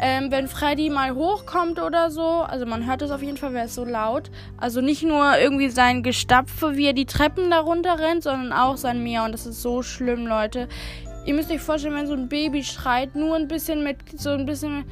Ähm, 0.00 0.32
wenn 0.32 0.48
Freddy 0.48 0.88
mal 0.90 1.14
hochkommt 1.14 1.78
oder 1.78 2.10
so, 2.10 2.22
also 2.22 2.66
man 2.66 2.86
hört 2.86 3.02
es 3.02 3.10
auf 3.10 3.22
jeden 3.22 3.36
Fall, 3.36 3.52
wäre 3.52 3.66
es 3.66 3.74
so 3.74 3.84
laut. 3.84 4.30
Also 4.56 4.80
nicht 4.80 5.02
nur 5.02 5.38
irgendwie 5.38 5.68
sein 5.68 6.02
Gestapfe, 6.02 6.76
wie 6.76 6.86
er 6.86 6.94
die 6.94 7.04
Treppen 7.04 7.50
darunter 7.50 7.98
rennt, 7.98 8.22
sondern 8.24 8.52
auch 8.52 8.78
sein 8.78 9.04
Miau. 9.04 9.26
Und 9.26 9.32
das 9.32 9.46
ist 9.46 9.62
so 9.62 9.82
schlimm, 9.82 10.26
Leute. 10.26 10.66
Ihr 11.26 11.34
müsst 11.34 11.50
euch 11.52 11.60
vorstellen, 11.60 11.94
wenn 11.94 12.06
so 12.06 12.14
ein 12.14 12.28
Baby 12.28 12.64
schreit, 12.64 13.14
nur 13.14 13.36
ein 13.36 13.46
bisschen 13.46 13.84
mit, 13.84 13.98
so 14.18 14.30
ein 14.30 14.46
bisschen 14.46 14.84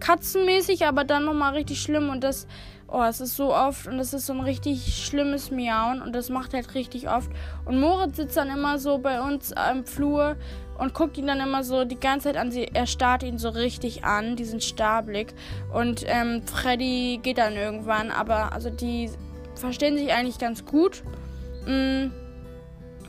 katzenmäßig, 0.00 0.86
aber 0.86 1.04
dann 1.04 1.24
nochmal 1.24 1.54
richtig 1.54 1.80
schlimm. 1.80 2.10
Und 2.10 2.24
das, 2.24 2.46
oh, 2.88 3.02
es 3.02 3.20
ist 3.20 3.36
so 3.36 3.54
oft 3.54 3.86
und 3.86 3.98
das 3.98 4.14
ist 4.14 4.26
so 4.26 4.32
ein 4.32 4.40
richtig 4.40 5.04
schlimmes 5.04 5.50
Miauen 5.50 6.00
und 6.00 6.14
das 6.14 6.30
macht 6.30 6.54
halt 6.54 6.74
richtig 6.74 7.08
oft. 7.08 7.30
Und 7.64 7.78
Moritz 7.78 8.16
sitzt 8.16 8.36
dann 8.36 8.48
immer 8.48 8.78
so 8.78 8.98
bei 8.98 9.20
uns 9.20 9.52
am 9.52 9.84
Flur 9.84 10.36
und 10.78 10.94
guckt 10.94 11.18
ihn 11.18 11.26
dann 11.26 11.40
immer 11.40 11.64
so 11.64 11.84
die 11.84 12.00
ganze 12.00 12.28
Zeit 12.28 12.36
an. 12.36 12.50
Er 12.52 12.86
starrt 12.86 13.22
ihn 13.22 13.38
so 13.38 13.50
richtig 13.50 14.04
an, 14.04 14.36
diesen 14.36 14.60
Starblick. 14.60 15.34
Und 15.72 16.04
ähm, 16.06 16.42
Freddy 16.46 17.20
geht 17.22 17.38
dann 17.38 17.54
irgendwann, 17.54 18.10
aber 18.10 18.52
also 18.52 18.70
die 18.70 19.10
verstehen 19.54 19.98
sich 19.98 20.12
eigentlich 20.12 20.38
ganz 20.38 20.64
gut. 20.64 21.02
Mm, 21.66 22.10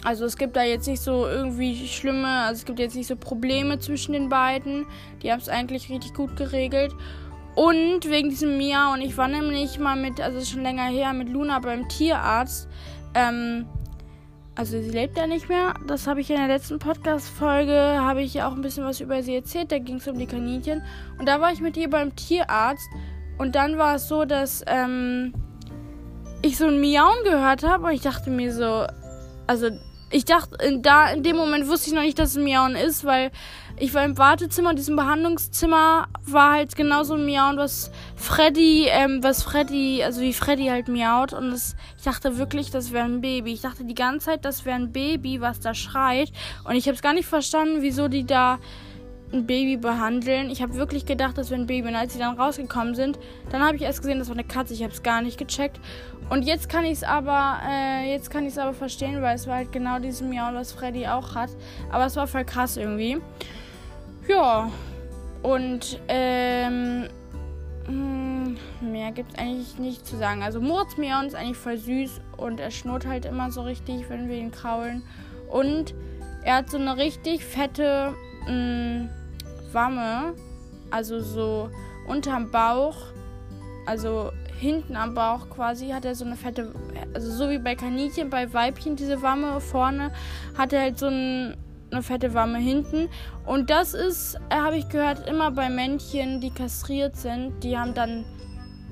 also 0.03 0.25
es 0.25 0.37
gibt 0.37 0.55
da 0.55 0.63
jetzt 0.63 0.87
nicht 0.87 1.01
so 1.01 1.27
irgendwie 1.27 1.87
schlimme, 1.87 2.27
also 2.27 2.59
es 2.59 2.65
gibt 2.65 2.79
jetzt 2.79 2.95
nicht 2.95 3.07
so 3.07 3.15
Probleme 3.15 3.79
zwischen 3.79 4.13
den 4.13 4.29
beiden. 4.29 4.85
Die 5.21 5.31
haben 5.31 5.39
es 5.39 5.47
eigentlich 5.47 5.89
richtig 5.89 6.13
gut 6.13 6.35
geregelt. 6.35 6.93
Und 7.55 8.09
wegen 8.09 8.29
diesem 8.29 8.57
Mia 8.57 8.93
und 8.93 9.01
ich 9.01 9.17
war 9.17 9.27
nämlich 9.27 9.79
mal 9.79 9.95
mit, 9.95 10.21
also 10.21 10.39
schon 10.45 10.63
länger 10.63 10.85
her, 10.85 11.13
mit 11.13 11.29
Luna 11.29 11.59
beim 11.59 11.87
Tierarzt. 11.89 12.69
Ähm, 13.13 13.65
also 14.55 14.81
sie 14.81 14.89
lebt 14.89 15.17
ja 15.17 15.25
nicht 15.25 15.49
mehr. 15.49 15.73
Das 15.87 16.05
habe 16.05 16.21
ich 16.21 16.29
in 16.29 16.35
der 16.35 16.47
letzten 16.47 16.79
Podcast-Folge, 16.79 17.73
habe 17.73 18.21
ich 18.21 18.33
ja 18.33 18.47
auch 18.47 18.53
ein 18.53 18.61
bisschen 18.61 18.83
was 18.85 18.99
über 18.99 19.23
sie 19.23 19.35
erzählt. 19.35 19.71
Da 19.71 19.79
ging 19.79 19.97
es 19.97 20.07
um 20.07 20.17
die 20.17 20.25
Kaninchen. 20.25 20.83
Und 21.17 21.27
da 21.27 21.39
war 21.39 21.51
ich 21.51 21.61
mit 21.61 21.77
ihr 21.77 21.89
beim 21.89 22.15
Tierarzt. 22.15 22.87
Und 23.37 23.55
dann 23.55 23.77
war 23.77 23.95
es 23.95 24.07
so, 24.07 24.25
dass 24.25 24.63
ähm, 24.67 25.33
ich 26.41 26.57
so 26.57 26.67
ein 26.67 26.81
Miauen 26.81 27.23
gehört 27.23 27.63
habe. 27.63 27.85
Und 27.85 27.93
ich 27.93 28.01
dachte 28.01 28.29
mir 28.29 28.53
so, 28.53 28.85
also 29.47 29.69
ich 30.11 30.25
dachte, 30.25 30.55
in, 30.63 30.81
da 30.81 31.11
in 31.11 31.23
dem 31.23 31.35
Moment 31.35 31.67
wusste 31.67 31.89
ich 31.89 31.95
noch 31.95 32.01
nicht, 32.01 32.19
dass 32.19 32.31
es 32.31 32.37
Miauen 32.37 32.75
ist, 32.75 33.05
weil 33.05 33.31
ich 33.77 33.93
war 33.93 34.03
im 34.03 34.17
Wartezimmer, 34.17 34.71
in 34.71 34.75
diesem 34.75 34.95
Behandlungszimmer 34.95 36.07
war 36.25 36.51
halt 36.53 36.75
genauso 36.75 37.13
ein 37.13 37.25
Miauen, 37.25 37.57
was 37.57 37.91
Freddy, 38.15 38.87
ähm, 38.89 39.23
was 39.23 39.43
Freddy, 39.43 40.03
also 40.03 40.19
wie 40.21 40.33
Freddy 40.33 40.65
halt 40.65 40.89
miaut. 40.89 41.31
Und 41.31 41.51
das, 41.51 41.75
ich 41.97 42.03
dachte 42.03 42.37
wirklich, 42.37 42.71
das 42.71 42.91
wäre 42.91 43.05
ein 43.05 43.21
Baby. 43.21 43.53
Ich 43.53 43.61
dachte 43.61 43.85
die 43.85 43.95
ganze 43.95 44.27
Zeit, 44.27 44.43
das 44.43 44.65
wäre 44.65 44.75
ein 44.75 44.91
Baby, 44.91 45.39
was 45.39 45.61
da 45.61 45.73
schreit. 45.73 46.31
Und 46.65 46.75
ich 46.75 46.87
habe 46.87 46.95
es 46.95 47.01
gar 47.01 47.13
nicht 47.13 47.27
verstanden, 47.27 47.81
wieso 47.81 48.09
die 48.09 48.25
da 48.25 48.59
ein 49.31 49.45
Baby 49.45 49.77
behandeln. 49.77 50.49
Ich 50.49 50.61
habe 50.61 50.75
wirklich 50.75 51.05
gedacht, 51.05 51.37
das 51.37 51.49
wäre 51.49 51.61
ein 51.61 51.67
Baby. 51.67 51.89
Und 51.89 51.95
als 51.95 52.13
sie 52.13 52.19
dann 52.19 52.39
rausgekommen 52.39 52.95
sind, 52.95 53.19
dann 53.51 53.61
habe 53.61 53.75
ich 53.75 53.83
erst 53.83 54.01
gesehen, 54.01 54.19
das 54.19 54.29
war 54.29 54.35
eine 54.35 54.43
Katze. 54.43 54.73
Ich 54.73 54.83
habe 54.83 54.93
es 54.93 55.03
gar 55.03 55.21
nicht 55.21 55.37
gecheckt. 55.37 55.79
Und 56.29 56.43
jetzt 56.43 56.69
kann 56.69 56.85
ich 56.85 56.93
es 56.93 57.03
aber, 57.03 57.59
äh, 57.67 58.11
jetzt 58.11 58.29
kann 58.29 58.43
ich 58.43 58.53
es 58.53 58.57
aber 58.57 58.73
verstehen, 58.73 59.21
weil 59.21 59.35
es 59.35 59.47
war 59.47 59.57
halt 59.57 59.71
genau 59.71 59.99
dieses 59.99 60.21
Miauen, 60.21 60.55
was 60.55 60.71
Freddy 60.71 61.07
auch 61.07 61.35
hat. 61.35 61.49
Aber 61.91 62.05
es 62.05 62.15
war 62.15 62.27
voll 62.27 62.45
krass 62.45 62.77
irgendwie. 62.77 63.17
Ja. 64.27 64.71
Und 65.41 65.99
ähm, 66.07 67.07
hm, 67.85 68.57
mehr 68.81 69.11
gibt 69.11 69.33
es 69.33 69.39
eigentlich 69.39 69.79
nicht 69.79 70.05
zu 70.05 70.17
sagen. 70.17 70.43
Also 70.43 70.59
Moritz 70.59 70.97
Miauen 70.97 71.27
ist 71.27 71.35
eigentlich 71.35 71.57
voll 71.57 71.77
süß 71.77 72.19
und 72.37 72.59
er 72.59 72.71
schnurrt 72.71 73.07
halt 73.07 73.25
immer 73.25 73.51
so 73.51 73.61
richtig, 73.61 74.09
wenn 74.09 74.27
wir 74.27 74.37
ihn 74.37 74.51
kraulen. 74.51 75.03
Und 75.49 75.93
er 76.43 76.57
hat 76.57 76.69
so 76.69 76.77
eine 76.77 76.97
richtig 76.97 77.43
fette 77.43 78.13
mh, 78.45 78.47
hm, 78.47 79.09
Wamme, 79.73 80.33
also 80.91 81.19
so 81.19 81.69
unterm 82.07 82.51
Bauch, 82.51 82.97
also 83.85 84.31
hinten 84.59 84.95
am 84.95 85.13
Bauch 85.13 85.49
quasi, 85.49 85.89
hat 85.89 86.05
er 86.05 86.15
so 86.15 86.25
eine 86.25 86.35
fette, 86.35 86.73
also 87.13 87.31
so 87.31 87.49
wie 87.49 87.59
bei 87.59 87.75
Kaninchen, 87.75 88.29
bei 88.29 88.53
Weibchen 88.53 88.95
diese 88.95 89.21
Wamme 89.21 89.59
vorne, 89.61 90.11
hat 90.57 90.73
er 90.73 90.81
halt 90.81 90.99
so 90.99 91.07
ein, 91.07 91.55
eine 91.91 92.03
fette 92.03 92.33
Wamme 92.33 92.57
hinten. 92.57 93.09
Und 93.45 93.69
das 93.69 93.93
ist, 93.93 94.35
äh, 94.49 94.55
habe 94.55 94.77
ich 94.77 94.89
gehört, 94.89 95.27
immer 95.27 95.51
bei 95.51 95.69
Männchen, 95.69 96.41
die 96.41 96.51
kastriert 96.51 97.15
sind, 97.15 97.63
die 97.63 97.77
haben 97.77 97.93
dann 97.93 98.25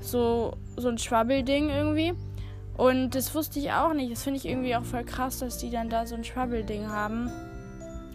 so, 0.00 0.54
so 0.76 0.88
ein 0.88 0.98
Schwabbelding 0.98 1.70
irgendwie. 1.70 2.14
Und 2.76 3.10
das 3.10 3.34
wusste 3.34 3.58
ich 3.58 3.72
auch 3.72 3.92
nicht. 3.92 4.12
Das 4.12 4.22
finde 4.22 4.38
ich 4.38 4.46
irgendwie 4.46 4.76
auch 4.76 4.84
voll 4.84 5.04
krass, 5.04 5.40
dass 5.40 5.58
die 5.58 5.70
dann 5.70 5.90
da 5.90 6.06
so 6.06 6.14
ein 6.14 6.22
Schwabbelding 6.22 6.88
haben. 6.88 7.30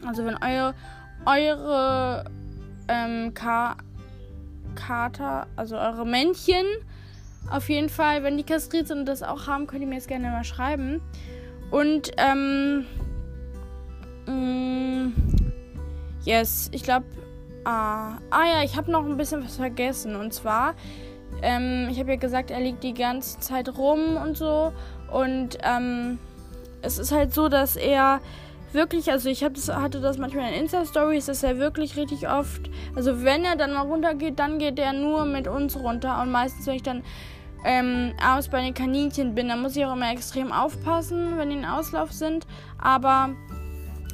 Also 0.06 0.26
wenn 0.26 0.38
eure, 0.38 0.74
eure 1.26 2.26
ähm, 2.88 3.34
Ka 3.34 3.78
Kater, 4.76 5.48
also 5.56 5.78
eure 5.78 6.06
Männchen, 6.06 6.66
auf 7.50 7.70
jeden 7.70 7.90
Fall, 7.90 8.24
wenn 8.24 8.38
die 8.38 8.44
kastriert 8.44 8.88
sind 8.88 9.00
und 9.00 9.06
das 9.06 9.22
auch 9.24 9.48
haben, 9.48 9.68
könnt 9.68 9.82
ihr 9.82 9.88
mir 9.88 9.96
jetzt 9.96 10.08
gerne 10.08 10.30
mal 10.30 10.44
schreiben. 10.44 11.02
Und, 11.72 12.12
ähm, 12.18 12.86
mh, 14.26 14.34
mm, 14.34 15.14
yes, 16.24 16.70
ich 16.72 16.84
glaube, 16.84 17.06
ah, 17.66 18.18
ah 18.30 18.46
ja, 18.46 18.64
ich 18.64 18.78
habe 18.78 18.92
noch 18.92 19.06
ein 19.06 19.18
bisschen 19.18 19.44
was 19.44 19.58
vergessen. 19.58 20.16
Und 20.16 20.34
zwar, 20.34 20.76
ähm, 21.42 21.88
ich 21.92 22.00
habe 22.00 22.12
ja 22.12 22.16
gesagt, 22.18 22.52
er 22.52 22.62
liegt 22.62 22.84
die 22.84 22.94
ganze 22.94 23.40
Zeit 23.40 23.78
rum 23.78 24.18
und 24.18 24.38
so. 24.38 24.72
Und, 25.12 25.58
ähm, 25.64 26.20
es 26.82 26.98
ist 26.98 27.12
halt 27.12 27.34
so, 27.34 27.50
dass 27.50 27.76
er 27.76 28.22
wirklich, 28.74 29.12
also 29.12 29.30
ich 29.30 29.40
das, 29.40 29.70
hatte 29.70 30.02
das 30.02 30.18
manchmal 30.18 30.52
in 30.52 30.62
Insta-Stories, 30.62 31.26
dass 31.28 31.44
er 31.44 31.58
wirklich 31.58 31.98
richtig 31.98 32.30
oft, 32.30 32.70
also 32.96 33.24
wenn 33.24 33.44
er 33.44 33.56
dann 33.56 33.74
mal 33.74 33.82
runtergeht, 33.82 34.40
dann 34.40 34.60
geht 34.60 34.80
er 34.80 34.94
nur 34.94 35.26
mit 35.26 35.48
uns 35.48 35.78
runter. 35.78 36.22
Und 36.22 36.32
meistens, 36.32 36.68
wenn 36.68 36.76
ich 36.76 36.84
dann 36.84 37.04
ähm, 37.66 38.14
abends 38.22 38.50
bei 38.50 38.62
den 38.62 38.74
Kaninchen 38.74 39.36
bin, 39.36 39.48
dann 39.48 39.62
muss 39.62 39.76
ich 39.76 39.86
auch 39.86 39.94
immer 39.94 40.12
extrem 40.12 40.52
aufpassen, 40.52 41.38
wenn 41.38 41.50
die 41.50 41.58
in 41.58 41.66
Auslauf 41.66 42.12
sind, 42.12 42.46
aber 42.78 43.30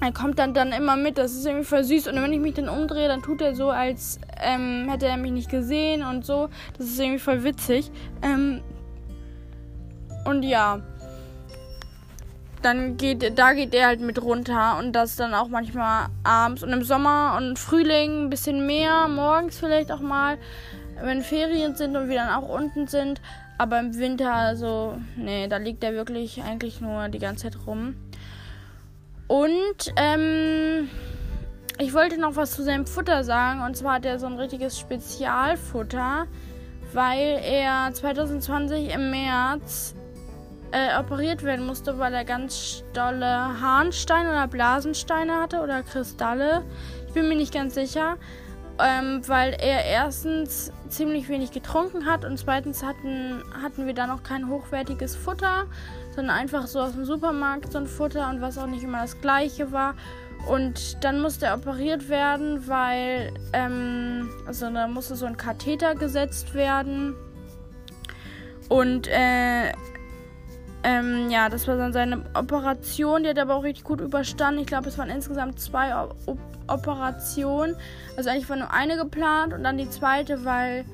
er 0.02 0.14
kommt 0.14 0.40
dann, 0.40 0.54
dann 0.54 0.72
immer 0.72 0.96
mit, 0.96 1.18
das 1.18 1.34
ist 1.34 1.46
irgendwie 1.46 1.66
voll 1.66 1.84
süß. 1.84 2.08
Und 2.08 2.16
wenn 2.16 2.32
ich 2.32 2.40
mich 2.40 2.54
dann 2.54 2.70
umdrehe, 2.70 3.08
dann 3.08 3.22
tut 3.22 3.42
er 3.42 3.54
so, 3.54 3.70
als 3.70 4.20
ähm, 4.42 4.88
hätte 4.90 5.08
er 5.08 5.18
mich 5.18 5.32
nicht 5.32 5.50
gesehen 5.50 6.04
und 6.04 6.26
so, 6.26 6.48
das 6.78 6.88
ist 6.88 7.00
irgendwie 7.00 7.20
voll 7.20 7.44
witzig. 7.44 7.92
Ähm, 8.22 8.62
und 10.26 10.44
ja 10.44 10.82
dann 12.62 12.98
geht, 12.98 13.38
da 13.38 13.54
geht 13.54 13.74
er 13.74 13.88
halt 13.88 14.02
mit 14.02 14.22
runter 14.22 14.78
und 14.80 14.94
das 14.94 15.16
dann 15.16 15.34
auch 15.34 15.48
manchmal 15.48 16.08
abends 16.24 16.64
und 16.64 16.72
im 16.72 16.84
Sommer 16.84 17.36
und 17.38 17.58
Frühling 17.58 18.26
ein 18.26 18.30
bisschen 18.30 18.66
mehr, 18.66 19.08
morgens 19.08 19.60
vielleicht 19.60 19.92
auch 19.92 20.02
mal, 20.02 20.38
wenn 21.02 21.22
Ferien 21.22 21.76
sind 21.76 21.96
und 21.96 22.10
wir 22.10 22.18
dann 22.18 22.34
auch 22.34 22.50
unten 22.50 22.88
sind. 22.88 23.22
Aber 23.58 23.80
im 23.80 23.98
Winter, 23.98 24.34
also, 24.34 24.98
nee, 25.18 25.48
da 25.48 25.58
liegt 25.58 25.84
er 25.84 25.94
wirklich 25.94 26.42
eigentlich 26.44 26.80
nur 26.80 27.10
die 27.10 27.20
ganze 27.20 27.44
Zeit 27.50 27.58
rum. 27.68 27.96
Und, 29.28 29.94
ähm, 29.98 30.90
ich 31.82 31.94
wollte 31.94 32.20
noch 32.20 32.36
was 32.36 32.52
zu 32.52 32.64
seinem 32.64 32.86
Futter 32.86 33.24
sagen. 33.24 33.62
Und 33.62 33.78
zwar 33.78 33.96
hat 33.96 34.06
er 34.06 34.20
so 34.20 34.26
ein 34.26 34.38
richtiges 34.38 34.78
Spezialfutter, 34.78 36.28
weil 36.94 37.40
er 37.42 37.94
2020 37.94 38.94
im 38.94 39.12
März 39.12 39.96
äh, 40.72 40.98
operiert 41.00 41.44
werden 41.44 41.66
musste, 41.66 41.98
weil 41.98 42.14
er 42.14 42.26
ganz 42.26 42.84
dolle 42.94 43.62
Harnsteine 43.62 44.30
oder 44.30 44.48
Blasensteine 44.48 45.42
hatte 45.42 45.62
oder 45.62 45.84
Kristalle. 45.84 46.64
Ich 47.08 47.14
bin 47.14 47.28
mir 47.28 47.36
nicht 47.36 47.54
ganz 47.54 47.74
sicher, 47.74 48.18
ähm, 48.80 49.22
weil 49.28 49.54
er 49.60 49.86
erstens 49.86 50.72
ziemlich 50.88 51.28
wenig 51.28 51.52
getrunken 51.52 52.06
hat 52.06 52.24
und 52.24 52.38
zweitens 52.38 52.84
hatten, 52.84 53.44
hatten 53.62 53.88
wir 53.88 53.94
da 53.94 54.08
noch 54.08 54.24
kein 54.24 54.48
hochwertiges 54.48 55.16
Futter, 55.16 55.66
sondern 56.16 56.36
einfach 56.36 56.68
so 56.68 56.80
aus 56.80 56.94
dem 56.94 57.06
Supermarkt 57.06 57.72
so 57.72 57.80
ein 57.80 57.88
Futter 57.88 58.30
und 58.30 58.42
was 58.42 58.58
auch 58.58 58.68
nicht 58.68 58.84
immer 58.84 59.02
das 59.02 59.20
gleiche 59.22 59.72
war. 59.72 59.96
Und 60.48 61.04
dann 61.04 61.22
musste 61.22 61.48
er 61.48 61.56
operiert 61.56 62.08
werden, 62.10 62.68
weil, 62.68 63.34
ähm, 63.54 64.30
also 64.48 64.72
da 64.72 64.88
musste 64.88 65.16
so 65.16 65.26
ein 65.26 65.36
Katheter 65.36 65.96
gesetzt 65.96 66.54
werden. 66.54 67.16
Und 68.70 69.08
äh, 69.08 69.74
ähm, 70.84 71.30
ja, 71.30 71.50
das 71.50 71.68
war 71.68 71.78
dann 71.78 71.94
seine 71.94 72.24
Operation. 72.34 73.24
Die 73.24 73.30
hat 73.30 73.40
aber 73.40 73.56
auch 73.56 73.64
richtig 73.64 73.84
gut 73.84 74.02
überstanden. 74.02 74.62
Ich 74.62 74.68
glaube, 74.68 74.90
es 74.90 74.98
waren 74.98 75.10
insgesamt 75.10 75.60
zwei 75.60 75.94
o 76.26 76.38
Operationen. 76.68 77.76
Also 78.16 78.30
eigentlich 78.30 78.48
war 78.48 78.58
nur 78.58 78.72
eine 78.72 78.96
geplant 78.96 79.54
und 79.54 79.64
dann 79.64 79.80
die 79.80 79.90
zweite, 79.90 80.46
weil 80.46 80.86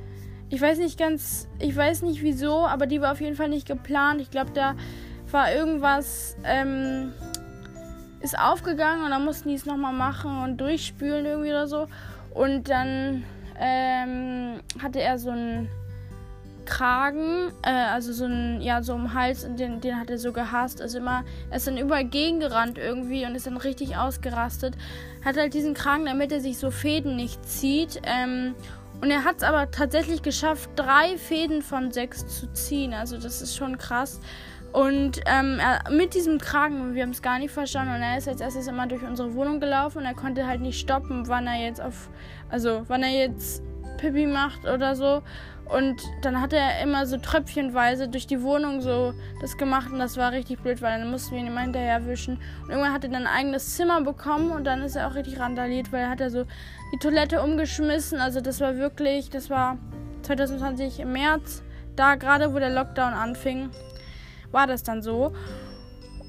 ich 0.49 0.61
weiß 0.61 0.77
nicht 0.77 0.97
ganz, 0.97 1.49
ich 1.59 1.75
weiß 1.75 2.03
nicht 2.03 2.21
wieso, 2.21 2.65
aber 2.65 2.85
die 2.87 3.01
war 3.01 3.11
auf 3.11 3.19
jeden 3.19 3.35
Fall 3.35 3.49
nicht 3.49 3.67
geplant. 3.67 4.21
Ich 4.21 4.31
glaube, 4.31 4.51
da 4.53 4.75
war 5.31 5.51
irgendwas, 5.51 6.37
ähm, 6.45 7.11
ist 8.21 8.39
aufgegangen 8.39 9.03
und 9.03 9.11
dann 9.11 9.25
mussten 9.25 9.49
die 9.49 9.55
es 9.55 9.65
nochmal 9.65 9.91
machen 9.91 10.43
und 10.43 10.57
durchspülen 10.57 11.25
irgendwie 11.25 11.49
oder 11.49 11.67
so. 11.67 11.87
Und 12.33 12.69
dann 12.69 13.25
ähm, 13.59 14.61
hatte 14.81 15.01
er 15.01 15.19
so 15.19 15.31
ein 15.31 15.67
Kragen, 16.65 17.51
äh, 17.63 17.69
also 17.69 18.13
so 18.13 18.25
ein, 18.25 18.61
ja, 18.61 18.81
so 18.83 18.93
um 18.93 19.13
Hals, 19.13 19.47
den, 19.57 19.81
den 19.81 19.99
hat 19.99 20.09
er 20.09 20.17
so 20.17 20.31
gehasst. 20.33 20.81
Also 20.81 20.97
immer, 20.97 21.23
er 21.49 21.57
ist 21.57 21.67
dann 21.67 21.77
überall 21.77 22.05
gegengerannt 22.05 22.77
irgendwie 22.77 23.25
und 23.25 23.35
ist 23.35 23.47
dann 23.47 23.57
richtig 23.57 23.97
ausgerastet. 23.97 24.75
Hat 25.23 25.37
halt 25.37 25.53
diesen 25.53 25.73
Kragen, 25.73 26.05
damit 26.05 26.31
er 26.31 26.41
sich 26.41 26.57
so 26.57 26.71
Fäden 26.71 27.15
nicht 27.15 27.43
zieht. 27.45 28.01
Ähm, 28.03 28.55
und 29.01 29.11
er 29.11 29.23
hat 29.23 29.37
es 29.37 29.43
aber 29.43 29.71
tatsächlich 29.71 30.21
geschafft, 30.21 30.69
drei 30.75 31.17
Fäden 31.17 31.61
von 31.61 31.91
sechs 31.91 32.25
zu 32.27 32.51
ziehen. 32.53 32.93
Also 32.93 33.17
das 33.17 33.41
ist 33.41 33.55
schon 33.55 33.77
krass. 33.77 34.19
Und 34.75 35.21
ähm, 35.25 35.59
er, 35.59 35.89
mit 35.89 36.15
diesem 36.15 36.37
Kragen, 36.37 36.95
wir 36.95 37.03
haben 37.03 37.11
es 37.11 37.21
gar 37.21 37.39
nicht 37.39 37.51
verstanden, 37.51 37.95
und 37.95 38.01
er 38.01 38.17
ist 38.17 38.27
als 38.27 38.41
erstes 38.41 38.67
immer 38.67 38.87
durch 38.87 39.03
unsere 39.03 39.33
Wohnung 39.33 39.61
gelaufen 39.61 39.99
und 39.99 40.05
er 40.05 40.15
konnte 40.15 40.45
halt 40.47 40.59
nicht 40.59 40.77
stoppen, 40.77 41.29
wann 41.29 41.47
er 41.47 41.63
jetzt 41.63 41.79
auf, 41.79 42.09
also 42.49 42.83
wann 42.87 43.01
er 43.01 43.11
jetzt 43.11 43.63
Pipi 44.05 44.27
macht 44.27 44.65
oder 44.65 44.95
so. 44.95 45.23
Und 45.65 46.03
dann 46.21 46.41
hat 46.41 46.53
er 46.53 46.81
immer 46.83 47.07
so 47.07 47.17
tröpfchenweise 47.17 48.07
durch 48.07 48.27
die 48.27 48.43
Wohnung 48.43 48.81
so 48.81 49.13
das 49.41 49.57
gemacht 49.57 49.91
und 49.91 49.97
das 49.97 50.15
war 50.15 50.31
richtig 50.31 50.59
blöd, 50.59 50.79
weil 50.83 50.99
dann 50.99 51.09
mussten 51.09 51.33
wir 51.33 51.41
ihn 51.41 51.47
immer 51.47 51.61
hinterher 51.61 52.05
wischen. 52.05 52.37
Und 52.63 52.69
irgendwann 52.69 52.93
hat 52.93 53.03
er 53.03 53.09
dann 53.09 53.25
ein 53.25 53.33
eigenes 53.33 53.75
Zimmer 53.75 54.01
bekommen 54.01 54.51
und 54.51 54.63
dann 54.65 54.83
ist 54.83 54.95
er 54.95 55.07
auch 55.07 55.15
richtig 55.15 55.39
randaliert, 55.39 55.91
weil 55.91 56.01
er 56.01 56.09
hat 56.11 56.21
er 56.21 56.29
so 56.29 56.45
die 56.93 56.99
Toilette 56.99 57.41
umgeschmissen. 57.41 58.19
Also 58.19 58.41
das 58.41 58.61
war 58.61 58.77
wirklich, 58.77 59.31
das 59.31 59.49
war 59.49 59.79
2020 60.21 60.99
im 60.99 61.13
März, 61.13 61.63
da 61.95 62.13
gerade 62.13 62.53
wo 62.53 62.59
der 62.59 62.69
Lockdown 62.69 63.13
anfing, 63.13 63.71
war 64.51 64.67
das 64.67 64.83
dann 64.83 65.01
so. 65.01 65.33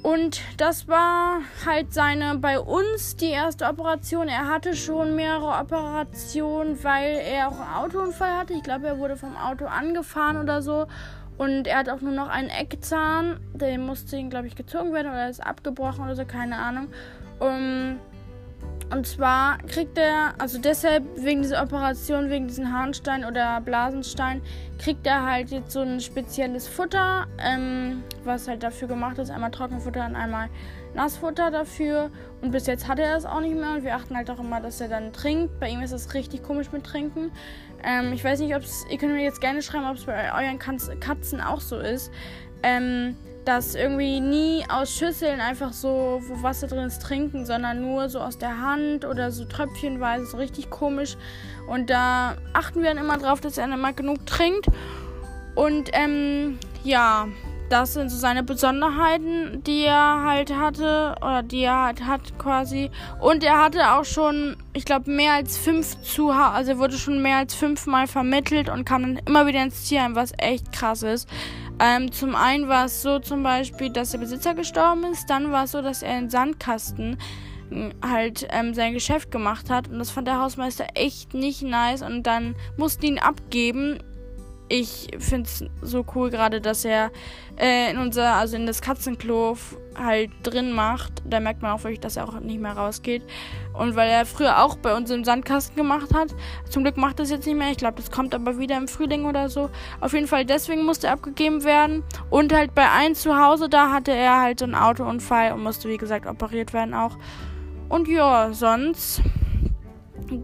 Und 0.06 0.40
das 0.56 0.86
war 0.86 1.40
halt 1.66 1.92
seine 1.92 2.38
bei 2.38 2.60
uns 2.60 3.16
die 3.16 3.30
erste 3.30 3.64
Operation. 3.64 4.28
Er 4.28 4.46
hatte 4.46 4.76
schon 4.76 5.16
mehrere 5.16 5.60
Operationen, 5.60 6.78
weil 6.84 7.16
er 7.16 7.48
auch 7.48 7.58
einen 7.58 7.74
Autounfall 7.74 8.30
hatte. 8.36 8.52
Ich 8.52 8.62
glaube, 8.62 8.86
er 8.86 9.00
wurde 9.00 9.16
vom 9.16 9.36
Auto 9.36 9.64
angefahren 9.64 10.36
oder 10.36 10.62
so. 10.62 10.86
Und 11.38 11.66
er 11.66 11.78
hat 11.78 11.88
auch 11.88 12.02
nur 12.02 12.12
noch 12.12 12.28
einen 12.28 12.50
Eckzahn. 12.50 13.40
Der 13.54 13.76
musste 13.80 14.22
glaube 14.28 14.46
ich, 14.46 14.54
gezogen 14.54 14.92
werden 14.92 15.10
oder 15.10 15.28
ist 15.28 15.44
abgebrochen 15.44 16.04
oder 16.04 16.14
so, 16.14 16.24
keine 16.24 16.56
Ahnung. 16.56 16.86
Um, 17.40 17.98
und 18.90 19.06
zwar 19.06 19.58
kriegt 19.58 19.98
er, 19.98 20.34
also 20.38 20.58
deshalb 20.58 21.04
wegen 21.16 21.42
dieser 21.42 21.62
Operation, 21.62 22.30
wegen 22.30 22.46
diesen 22.46 22.72
Harnstein 22.72 23.24
oder 23.24 23.60
Blasenstein, 23.60 24.42
kriegt 24.78 25.06
er 25.06 25.24
halt 25.24 25.50
jetzt 25.50 25.72
so 25.72 25.80
ein 25.80 26.00
spezielles 26.00 26.68
Futter, 26.68 27.26
ähm, 27.38 28.04
was 28.24 28.46
halt 28.46 28.62
dafür 28.62 28.86
gemacht 28.86 29.18
ist. 29.18 29.30
Einmal 29.30 29.50
Trockenfutter 29.50 30.06
und 30.06 30.14
einmal 30.14 30.48
Nassfutter 30.94 31.50
dafür. 31.50 32.10
Und 32.42 32.52
bis 32.52 32.66
jetzt 32.66 32.86
hat 32.86 32.98
er 33.00 33.14
das 33.14 33.26
auch 33.26 33.40
nicht 33.40 33.56
mehr. 33.56 33.72
Und 33.72 33.82
wir 33.82 33.96
achten 33.96 34.16
halt 34.16 34.30
auch 34.30 34.38
immer, 34.38 34.60
dass 34.60 34.80
er 34.80 34.88
dann 34.88 35.12
trinkt. 35.12 35.58
Bei 35.58 35.68
ihm 35.68 35.80
ist 35.80 35.92
das 35.92 36.14
richtig 36.14 36.44
komisch 36.44 36.70
mit 36.70 36.84
Trinken. 36.84 37.32
Ähm, 37.82 38.12
ich 38.12 38.22
weiß 38.22 38.38
nicht, 38.40 38.54
ob 38.54 38.62
es, 38.62 38.84
ihr 38.90 38.98
könnt 38.98 39.12
mir 39.12 39.22
jetzt 39.22 39.40
gerne 39.40 39.62
schreiben, 39.62 39.86
ob 39.86 39.96
es 39.96 40.04
bei 40.04 40.32
euren 40.32 40.58
Katzen 40.58 41.40
auch 41.40 41.60
so 41.60 41.78
ist. 41.78 42.12
Ähm, 42.62 43.16
dass 43.46 43.74
irgendwie 43.74 44.20
nie 44.20 44.64
aus 44.68 44.90
Schüsseln 44.90 45.40
einfach 45.40 45.72
so, 45.72 46.20
wo 46.26 46.42
Wasser 46.42 46.66
drin 46.66 46.84
ist, 46.84 47.00
trinken, 47.00 47.46
sondern 47.46 47.80
nur 47.80 48.08
so 48.08 48.20
aus 48.20 48.38
der 48.38 48.60
Hand 48.60 49.04
oder 49.04 49.30
so 49.30 49.44
tröpfchenweise, 49.44 50.26
so 50.26 50.36
richtig 50.36 50.68
komisch. 50.68 51.16
Und 51.68 51.88
da 51.88 52.36
achten 52.52 52.82
wir 52.82 52.90
dann 52.90 52.98
immer 52.98 53.18
drauf, 53.18 53.40
dass 53.40 53.56
er 53.56 53.72
immer 53.72 53.92
genug 53.92 54.26
trinkt. 54.26 54.66
Und 55.54 55.90
ähm, 55.92 56.58
ja, 56.82 57.28
das 57.68 57.94
sind 57.94 58.10
so 58.10 58.16
seine 58.16 58.42
Besonderheiten, 58.42 59.62
die 59.64 59.82
er 59.82 60.22
halt 60.22 60.54
hatte 60.54 61.16
oder 61.20 61.42
die 61.42 61.62
er 61.62 61.84
halt 61.84 62.04
hat 62.04 62.38
quasi. 62.38 62.90
Und 63.20 63.42
er 63.42 63.62
hatte 63.62 63.92
auch 63.92 64.04
schon, 64.04 64.56
ich 64.72 64.84
glaube, 64.84 65.10
mehr 65.10 65.32
als 65.32 65.56
fünf 65.56 66.00
Zuhause, 66.02 66.50
also 66.50 66.72
er 66.72 66.78
wurde 66.78 66.96
schon 66.96 67.22
mehr 67.22 67.38
als 67.38 67.54
fünfmal 67.54 68.06
vermittelt 68.06 68.68
und 68.68 68.84
kam 68.84 69.02
dann 69.02 69.20
immer 69.26 69.46
wieder 69.46 69.62
ins 69.62 69.88
Tierheim, 69.88 70.14
was 70.14 70.32
echt 70.38 70.72
krass 70.72 71.02
ist. 71.02 71.28
Ähm, 71.78 72.10
zum 72.10 72.34
einen 72.34 72.68
war 72.68 72.86
es 72.86 73.02
so 73.02 73.18
zum 73.18 73.42
Beispiel, 73.42 73.90
dass 73.90 74.12
der 74.12 74.18
Besitzer 74.18 74.54
gestorben 74.54 75.04
ist, 75.04 75.28
dann 75.28 75.52
war 75.52 75.64
es 75.64 75.72
so, 75.72 75.82
dass 75.82 76.02
er 76.02 76.18
in 76.18 76.30
Sandkasten 76.30 77.18
hm, 77.68 77.92
halt 78.02 78.46
ähm, 78.50 78.72
sein 78.72 78.94
Geschäft 78.94 79.30
gemacht 79.30 79.68
hat 79.68 79.88
und 79.88 79.98
das 79.98 80.10
fand 80.10 80.26
der 80.26 80.40
Hausmeister 80.40 80.86
echt 80.94 81.34
nicht 81.34 81.62
nice 81.62 82.02
und 82.02 82.22
dann 82.22 82.54
mussten 82.76 83.06
ihn 83.06 83.18
abgeben 83.18 83.98
ich 84.68 85.08
finde 85.18 85.48
es 85.48 85.64
so 85.80 86.04
cool 86.14 86.30
gerade, 86.30 86.60
dass 86.60 86.84
er 86.84 87.10
äh, 87.56 87.90
in 87.90 87.98
unser, 87.98 88.34
also 88.34 88.56
in 88.56 88.66
das 88.66 88.82
Katzenklo 88.82 89.56
halt 89.96 90.30
drin 90.42 90.72
macht. 90.72 91.22
Da 91.24 91.40
merkt 91.40 91.62
man 91.62 91.70
auch 91.72 91.84
wirklich, 91.84 92.00
dass 92.00 92.16
er 92.16 92.28
auch 92.28 92.40
nicht 92.40 92.60
mehr 92.60 92.72
rausgeht. 92.72 93.22
Und 93.74 93.94
weil 93.94 94.10
er 94.10 94.26
früher 94.26 94.62
auch 94.62 94.76
bei 94.76 94.96
uns 94.96 95.10
im 95.10 95.24
Sandkasten 95.24 95.76
gemacht 95.76 96.12
hat. 96.12 96.34
Zum 96.68 96.82
Glück 96.82 96.96
macht 96.96 97.20
es 97.20 97.30
jetzt 97.30 97.46
nicht 97.46 97.56
mehr. 97.56 97.70
Ich 97.70 97.76
glaube, 97.76 97.96
das 97.96 98.10
kommt 98.10 98.34
aber 98.34 98.58
wieder 98.58 98.76
im 98.76 98.88
Frühling 98.88 99.24
oder 99.24 99.48
so. 99.48 99.70
Auf 100.00 100.12
jeden 100.12 100.26
Fall 100.26 100.44
deswegen 100.44 100.84
musste 100.84 101.06
er 101.06 101.14
abgegeben 101.14 101.62
werden. 101.64 102.02
Und 102.30 102.52
halt 102.52 102.74
bei 102.74 102.90
einem 102.90 103.14
zu 103.14 103.38
Hause, 103.38 103.68
da 103.68 103.92
hatte 103.92 104.12
er 104.12 104.40
halt 104.40 104.58
so 104.58 104.64
einen 104.64 104.74
Autounfall 104.74 105.52
und 105.52 105.62
musste, 105.62 105.88
wie 105.88 105.96
gesagt, 105.96 106.26
operiert 106.26 106.72
werden 106.72 106.94
auch. 106.94 107.16
Und 107.88 108.08
ja, 108.08 108.52
sonst 108.52 109.22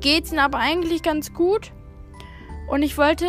geht's 0.00 0.32
ihm 0.32 0.38
aber 0.38 0.58
eigentlich 0.58 1.02
ganz 1.02 1.34
gut. 1.34 1.72
Und 2.68 2.82
ich 2.82 2.96
wollte, 2.96 3.26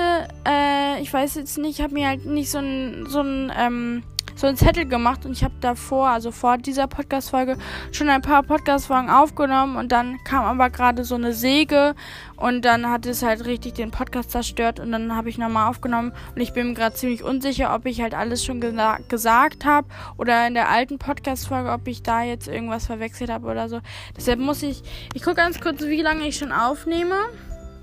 äh, 0.48 1.02
ich 1.02 1.12
weiß 1.12 1.36
jetzt 1.36 1.58
nicht, 1.58 1.80
ich 1.80 1.84
habe 1.84 1.94
mir 1.94 2.08
halt 2.08 2.26
nicht 2.26 2.50
so 2.50 2.60
ein, 2.60 3.06
so 3.08 3.22
ein, 3.22 3.52
ähm, 3.58 4.04
so 4.36 4.48
ein 4.48 4.58
Zettel 4.58 4.86
gemacht 4.86 5.26
und 5.26 5.34
ich 5.34 5.44
habe 5.44 5.54
davor, 5.62 6.10
also 6.10 6.32
vor 6.32 6.58
dieser 6.58 6.88
Podcast-Folge, 6.88 7.58
schon 7.92 8.10
ein 8.10 8.22
paar 8.22 8.44
Podcast-Folgen 8.44 9.10
aufgenommen 9.10 9.76
und 9.76 9.92
dann 9.92 10.18
kam 10.24 10.46
aber 10.46 10.70
gerade 10.70 11.04
so 11.04 11.16
eine 11.16 11.34
Säge 11.34 11.96
und 12.36 12.66
dann 12.66 12.90
hat 12.90 13.06
es 13.06 13.24
halt 13.24 13.46
richtig 13.46 13.74
den 13.74 13.92
Podcast 13.92 14.32
zerstört 14.32 14.80
und 14.80 14.92
dann 14.92 15.16
habe 15.16 15.30
ich 15.30 15.38
nochmal 15.38 15.70
aufgenommen 15.70 16.14
und 16.36 16.42
ich 16.42 16.54
bin 16.54 16.70
mir 16.70 16.74
gerade 16.74 16.96
ziemlich 16.96 17.24
unsicher, 17.24 17.74
ob 17.76 17.86
ich 17.86 18.02
halt 18.02 18.14
alles 18.14 18.44
schon 18.44 18.60
gesa 18.60 18.98
gesagt 19.08 19.66
habe 19.66 19.88
oder 20.18 20.48
in 20.48 20.54
der 20.56 20.70
alten 20.70 20.98
Podcast-Folge, 20.98 21.72
ob 21.72 21.88
ich 21.88 22.04
da 22.04 22.24
jetzt 22.24 22.48
irgendwas 22.48 22.88
verwechselt 22.88 23.30
habe 23.30 23.48
oder 23.48 23.70
so. 23.70 23.82
Deshalb 24.18 24.40
muss 24.40 24.64
ich, 24.64 24.82
ich 25.14 25.24
gucke 25.24 25.36
ganz 25.36 25.60
kurz, 25.62 25.82
wie 25.82 26.02
lange 26.02 26.28
ich 26.28 26.38
schon 26.38 26.52
aufnehme. 26.52 27.16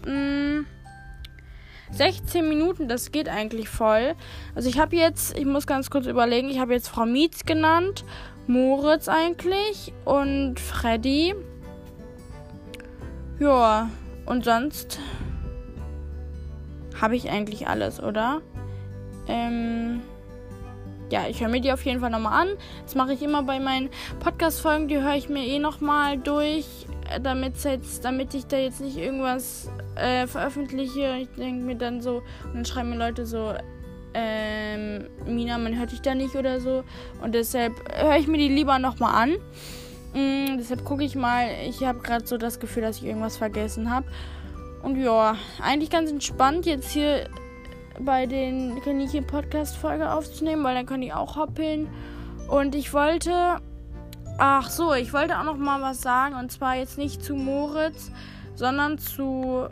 Hm. 0.04 0.66
16 1.92 2.48
Minuten, 2.48 2.88
das 2.88 3.12
geht 3.12 3.28
eigentlich 3.28 3.68
voll. 3.68 4.14
Also 4.54 4.68
ich 4.68 4.78
habe 4.78 4.96
jetzt, 4.96 5.36
ich 5.36 5.44
muss 5.44 5.66
ganz 5.66 5.90
kurz 5.90 6.06
überlegen, 6.06 6.48
ich 6.48 6.58
habe 6.58 6.72
jetzt 6.72 6.88
Frau 6.88 7.06
Mietz 7.06 7.44
genannt, 7.44 8.04
Moritz 8.46 9.08
eigentlich 9.08 9.92
und 10.04 10.58
Freddy. 10.58 11.34
Ja, 13.38 13.90
und 14.26 14.44
sonst 14.44 15.00
habe 17.00 17.16
ich 17.16 17.30
eigentlich 17.30 17.66
alles, 17.68 18.02
oder? 18.02 18.42
Ähm, 19.28 20.02
ja, 21.10 21.26
ich 21.28 21.40
höre 21.40 21.48
mir 21.48 21.60
die 21.60 21.72
auf 21.72 21.84
jeden 21.84 22.00
Fall 22.00 22.10
nochmal 22.10 22.42
an. 22.42 22.56
Das 22.84 22.94
mache 22.94 23.12
ich 23.12 23.22
immer 23.22 23.42
bei 23.42 23.58
meinen 23.58 23.88
Podcast-Folgen, 24.20 24.88
die 24.88 24.98
höre 24.98 25.14
ich 25.14 25.28
mir 25.28 25.44
eh 25.44 25.58
nochmal 25.58 26.18
durch, 26.18 26.86
damit 27.22 27.62
jetzt, 27.64 28.04
damit 28.04 28.34
ich 28.34 28.46
da 28.46 28.56
jetzt 28.56 28.80
nicht 28.80 28.96
irgendwas 28.96 29.70
äh, 29.96 30.26
veröffentliche. 30.26 31.16
Ich 31.18 31.28
denke 31.36 31.64
mir 31.64 31.76
dann 31.76 32.00
so, 32.00 32.22
und 32.44 32.54
dann 32.54 32.64
schreiben 32.64 32.90
mir 32.90 32.96
Leute 32.96 33.26
so, 33.26 33.54
ähm, 34.14 35.06
Mina, 35.26 35.58
man 35.58 35.78
hört 35.78 35.92
dich 35.92 36.02
da 36.02 36.14
nicht 36.14 36.34
oder 36.34 36.60
so. 36.60 36.84
Und 37.22 37.34
deshalb 37.34 37.72
höre 37.94 38.16
ich 38.16 38.26
mir 38.26 38.38
die 38.38 38.48
lieber 38.48 38.78
nochmal 38.78 39.14
an. 39.14 39.30
Mm, 40.14 40.58
deshalb 40.58 40.84
gucke 40.84 41.04
ich 41.04 41.14
mal. 41.14 41.48
Ich 41.68 41.84
habe 41.84 42.00
gerade 42.00 42.26
so 42.26 42.36
das 42.36 42.60
Gefühl, 42.60 42.82
dass 42.82 42.98
ich 42.98 43.04
irgendwas 43.04 43.36
vergessen 43.36 43.90
habe. 43.90 44.06
Und 44.82 44.96
ja, 44.96 45.36
eigentlich 45.62 45.90
ganz 45.90 46.10
entspannt 46.10 46.66
jetzt 46.66 46.90
hier 46.90 47.28
bei 48.00 48.26
den 48.26 48.80
Kaninchen 48.82 49.26
Podcast 49.26 49.76
Folge 49.76 50.10
aufzunehmen, 50.10 50.64
weil 50.64 50.74
dann 50.74 50.86
kann 50.86 51.02
ich 51.02 51.12
auch 51.12 51.36
hoppeln. 51.36 51.88
Und 52.48 52.74
ich 52.74 52.92
wollte, 52.92 53.58
ach 54.40 54.70
so, 54.70 54.94
ich 54.94 55.12
wollte 55.12 55.38
auch 55.38 55.44
noch 55.44 55.56
mal 55.56 55.80
was 55.82 56.00
sagen 56.00 56.34
und 56.34 56.50
zwar 56.50 56.74
jetzt 56.74 56.98
nicht 56.98 57.22
zu 57.22 57.34
Moritz, 57.34 58.10
sondern 58.54 58.98
zu 58.98 59.68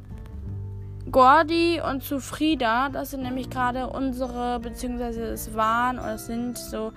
Gordi 1.11 1.81
und 1.81 2.03
zu 2.03 2.21
Frieda. 2.21 2.91
Das 2.91 3.11
sind 3.11 3.23
nämlich 3.23 3.49
gerade 3.49 3.89
unsere, 3.89 4.61
beziehungsweise 4.61 5.23
es 5.23 5.55
waren 5.55 5.99
oder 5.99 6.15
es 6.15 6.27
sind 6.27 6.59
so, 6.59 6.93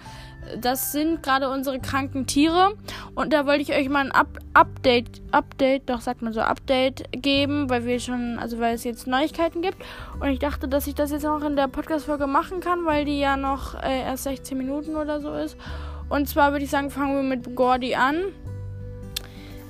das 0.60 0.92
sind 0.92 1.24
gerade 1.24 1.50
unsere 1.50 1.80
kranken 1.80 2.28
Tiere. 2.28 2.74
Und 3.16 3.32
da 3.32 3.46
wollte 3.46 3.62
ich 3.62 3.74
euch 3.74 3.88
mal 3.88 4.06
ein 4.06 4.12
Up 4.12 4.40
Update, 4.54 5.22
Update, 5.32 5.90
doch 5.90 6.02
sagt 6.02 6.22
man 6.22 6.34
so, 6.34 6.42
Update 6.42 7.06
geben, 7.14 7.70
weil 7.70 7.86
wir 7.86 8.02
schon, 8.02 8.38
also 8.38 8.60
weil 8.60 8.76
es 8.76 8.84
jetzt 8.84 9.08
Neuigkeiten 9.08 9.62
gibt. 9.62 9.78
Und 10.20 10.28
ich 10.28 10.40
dachte, 10.40 10.68
dass 10.68 10.88
ich 10.88 10.96
das 10.96 11.12
jetzt 11.12 11.24
noch 11.24 11.42
in 11.44 11.56
der 11.56 11.70
Podcast-Folge 11.70 12.28
machen 12.28 12.60
kann, 12.60 12.86
weil 12.86 13.06
die 13.06 13.20
ja 13.20 13.38
noch 13.38 13.82
äh, 13.82 14.02
erst 14.02 14.24
16 14.24 14.58
Minuten 14.58 14.98
oder 14.98 15.22
so 15.22 15.32
ist. 15.34 15.56
Und 16.12 16.28
zwar 16.28 16.52
würde 16.52 16.66
ich 16.66 16.70
sagen, 16.70 16.92
fangen 16.92 17.16
wir 17.16 17.24
mit 17.24 17.56
Gordi 17.56 17.96
an. 17.96 18.18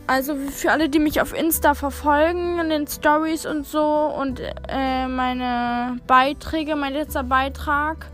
Also 0.07 0.35
für 0.35 0.71
alle, 0.71 0.89
die 0.89 0.97
mich 0.97 1.21
auf 1.21 1.37
Insta 1.37 1.75
verfolgen, 1.75 2.59
in 2.59 2.69
den 2.69 2.87
Stories 2.87 3.45
und 3.45 3.65
so 3.67 3.83
und 3.83 4.41
äh, 4.67 5.07
meine 5.07 5.99
Beiträge, 6.07 6.75
mein 6.75 6.93
letzter 6.93 7.23
Beitrag, 7.23 8.07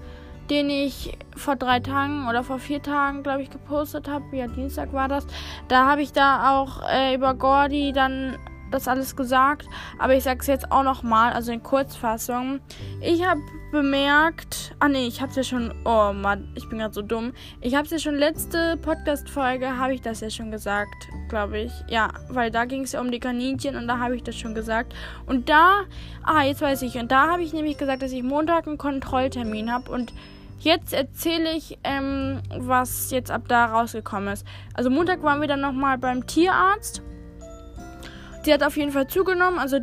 den 0.49 0.69
ich 0.69 1.17
vor 1.35 1.55
drei 1.55 1.79
Tagen 1.79 2.27
oder 2.27 2.43
vor 2.43 2.59
vier 2.59 2.81
Tagen, 2.81 3.23
glaube 3.23 3.41
ich, 3.41 3.49
gepostet 3.49 4.09
habe, 4.09 4.25
ja, 4.35 4.47
Dienstag 4.47 4.91
war 4.91 5.07
das, 5.07 5.25
da 5.69 5.87
habe 5.87 6.01
ich 6.01 6.11
da 6.11 6.59
auch 6.59 6.83
äh, 6.87 7.15
über 7.15 7.33
Gordy 7.33 7.93
dann 7.93 8.37
das 8.71 8.87
alles 8.87 9.15
gesagt, 9.15 9.67
aber 9.99 10.15
ich 10.15 10.23
sage 10.23 10.39
es 10.41 10.47
jetzt 10.47 10.71
auch 10.71 10.83
nochmal, 10.83 11.33
also 11.33 11.51
in 11.51 11.63
Kurzfassung. 11.63 12.59
Ich 13.01 13.25
habe 13.25 13.41
bemerkt, 13.71 14.75
ah 14.79 14.87
nee, 14.87 15.07
ich 15.07 15.21
habe 15.21 15.29
es 15.29 15.35
ja 15.35 15.43
schon, 15.43 15.73
oh 15.85 16.13
Mann, 16.13 16.51
ich 16.55 16.67
bin 16.69 16.79
gerade 16.79 16.93
so 16.93 17.01
dumm. 17.01 17.33
Ich 17.61 17.75
habe 17.75 17.85
es 17.85 17.91
ja 17.91 17.99
schon 17.99 18.15
letzte 18.15 18.77
Podcast-Folge, 18.77 19.77
habe 19.77 19.93
ich 19.93 20.01
das 20.01 20.21
ja 20.21 20.29
schon 20.29 20.51
gesagt, 20.51 21.09
glaube 21.29 21.59
ich. 21.59 21.71
Ja, 21.89 22.09
weil 22.29 22.51
da 22.51 22.65
ging 22.65 22.83
es 22.83 22.93
ja 22.93 23.01
um 23.01 23.11
die 23.11 23.19
Kaninchen 23.19 23.75
und 23.75 23.87
da 23.87 23.99
habe 23.99 24.15
ich 24.15 24.23
das 24.23 24.35
schon 24.35 24.55
gesagt. 24.55 24.93
Und 25.25 25.49
da, 25.49 25.81
ah, 26.23 26.43
jetzt 26.43 26.61
weiß 26.61 26.81
ich, 26.83 26.97
und 26.97 27.11
da 27.11 27.27
habe 27.27 27.43
ich 27.43 27.53
nämlich 27.53 27.77
gesagt, 27.77 28.01
dass 28.01 28.11
ich 28.11 28.23
Montag 28.23 28.67
einen 28.67 28.77
Kontrolltermin 28.77 29.71
habe 29.71 29.91
und 29.91 30.13
Jetzt 30.59 30.91
erzähle 30.91 31.55
ich, 31.55 31.77
ähm, 31.83 32.41
was 32.57 33.11
jetzt 33.11 33.29
ab 33.29 33.43
da 33.47 33.65
rausgekommen 33.65 34.33
ist. 34.33 34.45
Also 34.73 34.89
Montag 34.89 35.21
waren 35.21 35.39
wir 35.39 35.47
dann 35.47 35.61
nochmal 35.61 35.99
beim 35.99 36.25
Tierarzt 36.25 37.03
sie 38.47 38.53
hat 38.53 38.63
auf 38.63 38.77
jeden 38.77 38.93
Fall 38.93 39.07
zugenommen. 39.07 39.59
Also 39.59 39.79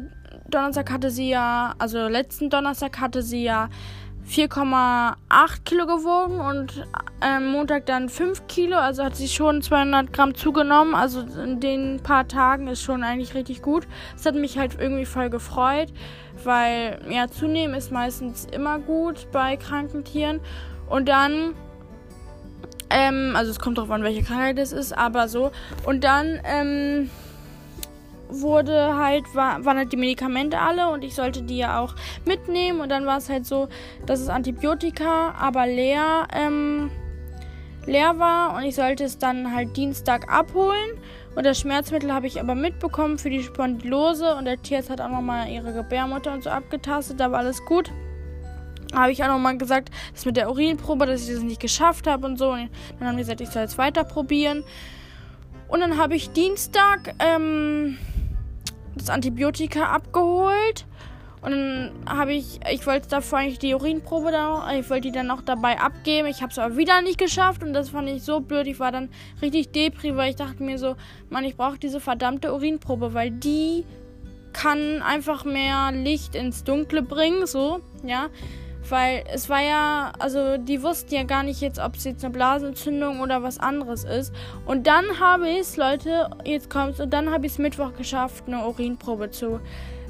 Donnerstag 0.49 0.91
hatte 0.91 1.11
sie 1.11 1.29
ja, 1.29 1.75
also 1.79 2.09
letzten 2.09 2.49
Donnerstag 2.49 2.99
hatte 2.99 3.23
sie 3.23 3.45
ja 3.45 3.69
4,8 4.27 5.65
Kilo 5.67 5.85
gewogen 5.85 6.41
und 6.41 6.87
ähm, 7.21 7.49
Montag 7.49 7.85
dann 7.85 8.09
5 8.09 8.47
Kilo. 8.47 8.79
Also 8.79 9.05
hat 9.05 9.17
sie 9.17 9.29
schon 9.29 9.61
200 9.61 10.15
Gramm 10.15 10.35
zugenommen. 10.35 10.95
Also 10.95 11.21
in 11.21 11.61
den 11.61 12.01
paar 12.03 12.27
Tagen 12.27 12.69
ist 12.69 12.81
schon 12.81 13.03
eigentlich 13.03 13.35
richtig 13.35 13.61
gut. 13.61 13.87
Das 14.15 14.25
hat 14.25 14.35
mich 14.35 14.57
halt 14.57 14.79
irgendwie 14.81 15.05
voll 15.05 15.29
gefreut, 15.29 15.93
weil 16.43 17.03
ja, 17.11 17.29
zunehmen 17.29 17.75
ist 17.75 17.93
meistens 17.93 18.47
immer 18.47 18.79
gut 18.79 19.29
bei 19.31 19.59
kranken 19.59 20.05
Tieren. 20.05 20.41
Und 20.89 21.11
dann 21.11 21.53
ähm, 22.89 23.35
also 23.37 23.51
es 23.51 23.59
kommt 23.59 23.77
drauf 23.77 23.91
an, 23.91 24.03
welche 24.05 24.23
Krankheit 24.23 24.59
es 24.59 24.73
ist, 24.73 24.97
aber 24.97 25.29
so. 25.29 25.51
Und 25.85 26.03
dann, 26.03 26.41
ähm, 26.45 27.11
wurde 28.29 28.97
halt, 28.97 29.35
war, 29.35 29.65
waren 29.65 29.79
halt 29.79 29.93
die 29.93 29.97
Medikamente 29.97 30.59
alle 30.59 30.89
und 30.91 31.05
ich 31.05 31.15
sollte 31.15 31.43
die 31.43 31.59
ja 31.59 31.81
auch 31.81 31.95
mitnehmen. 32.25 32.81
Und 32.81 32.89
dann 32.89 33.07
war 33.07 33.19
es 33.19 33.29
halt 33.29 33.47
so, 33.47 33.69
dass 34.07 34.21
es 34.21 34.29
Antibiotika 34.29 35.35
aber 35.39 35.67
leer, 35.67 36.27
ähm, 36.33 36.91
leer 37.87 38.19
war 38.19 38.57
und 38.57 38.63
ich 38.63 38.75
sollte 38.75 39.05
es 39.05 39.19
dann 39.19 39.55
halt 39.55 39.77
Dienstag 39.77 40.33
abholen. 40.33 40.99
Und 41.35 41.45
das 41.45 41.59
Schmerzmittel 41.59 42.13
habe 42.13 42.27
ich 42.27 42.41
aber 42.41 42.55
mitbekommen 42.55 43.19
für 43.19 43.31
die 43.31 43.43
Spondylose 43.43 44.37
und 44.37 44.45
der 44.45 44.63
Tierarzt 44.63 44.91
hat 44.91 45.01
auch 45.01 45.11
nochmal 45.11 45.49
ihre 45.49 45.73
Gebärmutter 45.73 46.33
und 46.33 46.45
so 46.45 46.51
abgetastet, 46.51 47.19
da 47.19 47.33
war 47.33 47.41
alles 47.41 47.65
gut. 47.65 47.91
Habe 48.95 49.11
ich 49.11 49.25
auch 49.25 49.29
nochmal 49.29 49.59
gesagt, 49.59 49.91
das 50.13 50.25
mit 50.25 50.37
der 50.37 50.49
Urinprobe, 50.49 51.07
dass 51.07 51.29
ich 51.29 51.35
das 51.35 51.43
nicht 51.43 51.61
geschafft 51.61 52.07
habe 52.07 52.27
und 52.27 52.39
so. 52.39 52.51
Und 52.51 52.71
dann 53.01 53.09
haben 53.09 53.17
die 53.17 53.23
gesagt, 53.23 53.41
ich 53.41 53.49
soll 53.49 53.65
es 53.65 53.77
weiter 53.77 54.05
probieren. 54.05 54.63
Und 55.67 55.81
dann 55.81 55.99
habe 55.99 56.15
ich 56.15 56.31
Dienstag 56.31 57.15
ähm, 57.19 57.99
das 58.97 59.11
Antibiotika 59.11 59.85
abgeholt. 59.85 60.87
Und 61.43 61.51
dann 61.51 61.93
habe 62.07 62.33
ich, 62.33 62.61
ich 62.73 62.87
wollte 62.87 63.09
davor 63.09 63.41
eigentlich 63.41 63.59
die 63.59 63.75
Urinprobe 63.75 64.33
da, 64.33 64.67
ich 64.79 64.89
wollte 64.89 65.09
die 65.09 65.13
dann 65.13 65.31
auch 65.31 65.43
dabei 65.43 65.79
abgeben. 65.79 66.27
Ich 66.27 66.41
habe 66.41 66.51
es 66.51 66.59
aber 66.59 66.79
wieder 66.79 67.03
nicht 67.03 67.19
geschafft 67.19 67.63
und 67.63 67.75
das 67.75 67.91
fand 67.91 68.09
ich 68.09 68.23
so 68.23 68.41
blöd. 68.41 68.67
Ich 68.67 68.81
war 68.81 68.93
dann 68.93 69.11
richtig 69.43 69.71
depri, 69.73 70.17
weil 70.17 70.31
ich 70.31 70.37
dachte 70.37 70.63
mir 70.63 70.79
so, 70.79 70.97
Mann, 71.29 71.45
ich 71.45 71.55
brauche 71.55 71.79
diese 71.79 72.01
verdammte 72.01 72.55
Urinprobe, 72.55 73.13
weil 73.13 73.31
die 73.31 73.85
kann 74.55 75.03
einfach 75.03 75.45
mehr 75.45 75.93
Licht 75.93 76.35
ins 76.35 76.65
Dunkle 76.65 77.03
bringen, 77.03 77.47
so, 77.47 77.81
ja. 78.07 78.29
Weil 78.89 79.25
es 79.33 79.49
war 79.49 79.63
ja, 79.63 80.13
also 80.19 80.59
die 80.59 80.83
wussten 80.83 81.15
ja 81.15 81.23
gar 81.23 81.43
nicht 81.43 81.61
jetzt, 81.61 81.79
ob 81.79 81.97
es 81.97 82.05
jetzt 82.05 82.25
eine 82.25 82.33
Blasenentzündung 82.33 83.21
oder 83.21 83.43
was 83.43 83.59
anderes 83.59 84.05
ist. 84.05 84.35
Und 84.67 84.87
dann 84.87 85.21
habe 85.21 85.49
ich 85.49 85.61
es, 85.61 85.77
Leute, 85.77 86.31
jetzt 86.45 86.69
kommt's, 86.69 87.01
und 87.01 87.11
dann 87.11 87.31
habe 87.31 87.47
ich 87.47 87.53
es 87.53 87.59
Mittwoch 87.59 87.95
geschafft, 87.95 88.45
eine 88.47 88.67
Urinprobe 88.67 89.31
zu 89.31 89.61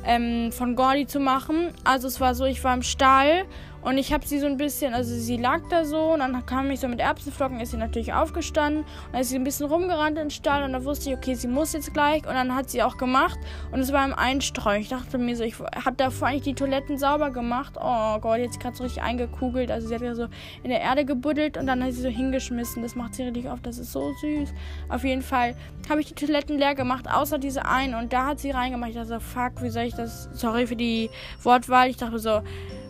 ähm, 0.04 0.52
von 0.52 0.76
Gordy 0.76 1.06
zu 1.06 1.20
machen. 1.20 1.72
Also 1.84 2.08
es 2.08 2.20
war 2.20 2.34
so, 2.34 2.44
ich 2.44 2.62
war 2.62 2.74
im 2.74 2.82
Stall 2.82 3.44
und 3.84 3.98
ich 3.98 4.12
habe 4.12 4.26
sie 4.26 4.38
so 4.38 4.46
ein 4.46 4.56
bisschen, 4.56 4.94
also 4.94 5.14
sie 5.14 5.36
lag 5.36 5.60
da 5.68 5.84
so 5.84 6.12
und 6.14 6.20
dann 6.20 6.44
kam 6.46 6.70
ich 6.70 6.80
so 6.80 6.88
mit 6.88 7.00
Erbsenflocken, 7.00 7.60
ist 7.60 7.72
sie 7.72 7.76
natürlich 7.76 8.12
aufgestanden 8.12 8.82
und 8.82 9.12
dann 9.12 9.20
ist 9.20 9.28
sie 9.28 9.36
ein 9.36 9.44
bisschen 9.44 9.66
rumgerannt 9.66 10.18
in 10.18 10.24
den 10.24 10.30
Stall 10.30 10.64
und 10.64 10.72
da 10.72 10.84
wusste 10.84 11.10
ich, 11.10 11.16
okay, 11.16 11.34
sie 11.34 11.48
muss 11.48 11.74
jetzt 11.74 11.92
gleich 11.92 12.26
und 12.26 12.34
dann 12.34 12.54
hat 12.54 12.70
sie 12.70 12.82
auch 12.82 12.96
gemacht 12.96 13.38
und 13.72 13.80
es 13.80 13.92
war 13.92 14.04
im 14.04 14.14
Einstreuen. 14.14 14.80
Ich 14.80 14.88
dachte 14.88 15.18
mir 15.18 15.36
so, 15.36 15.44
ich 15.44 15.58
habe 15.58 15.96
davor 15.96 16.28
eigentlich 16.28 16.42
die 16.42 16.54
Toiletten 16.54 16.96
sauber 16.98 17.30
gemacht. 17.30 17.74
Oh 17.78 18.18
Gott, 18.20 18.38
jetzt 18.38 18.58
gerade 18.58 18.76
so 18.76 18.84
richtig 18.84 19.02
eingekugelt. 19.02 19.70
Also 19.70 19.88
sie 19.88 19.94
hat 19.94 20.02
ja 20.02 20.14
so 20.14 20.28
in 20.62 20.70
der 20.70 20.80
Erde 20.80 21.04
gebuddelt 21.04 21.56
und 21.58 21.66
dann 21.66 21.84
hat 21.84 21.92
sie 21.92 22.00
so 22.00 22.08
hingeschmissen. 22.08 22.82
Das 22.82 22.96
macht 22.96 23.14
sie 23.14 23.24
richtig 23.24 23.50
oft, 23.50 23.66
das 23.66 23.78
ist 23.78 23.92
so 23.92 24.12
süß. 24.20 24.48
Auf 24.88 25.04
jeden 25.04 25.22
Fall 25.22 25.54
habe 25.90 26.00
ich 26.00 26.06
die 26.06 26.14
Toiletten 26.14 26.58
leer 26.58 26.74
gemacht, 26.74 27.06
außer 27.10 27.38
diese 27.38 27.66
eine 27.66 27.98
und 27.98 28.12
da 28.12 28.26
hat 28.28 28.40
sie 28.40 28.50
reingemacht. 28.50 28.90
Ich 28.90 28.96
dachte 28.96 29.08
so, 29.08 29.20
fuck, 29.20 29.62
wie 29.62 29.68
soll 29.68 29.84
ich 29.84 29.94
das, 29.94 30.30
sorry 30.32 30.66
für 30.66 30.76
die 30.76 31.10
Wortwahl. 31.42 31.90
Ich 31.90 31.98
dachte 31.98 32.18
so, 32.18 32.40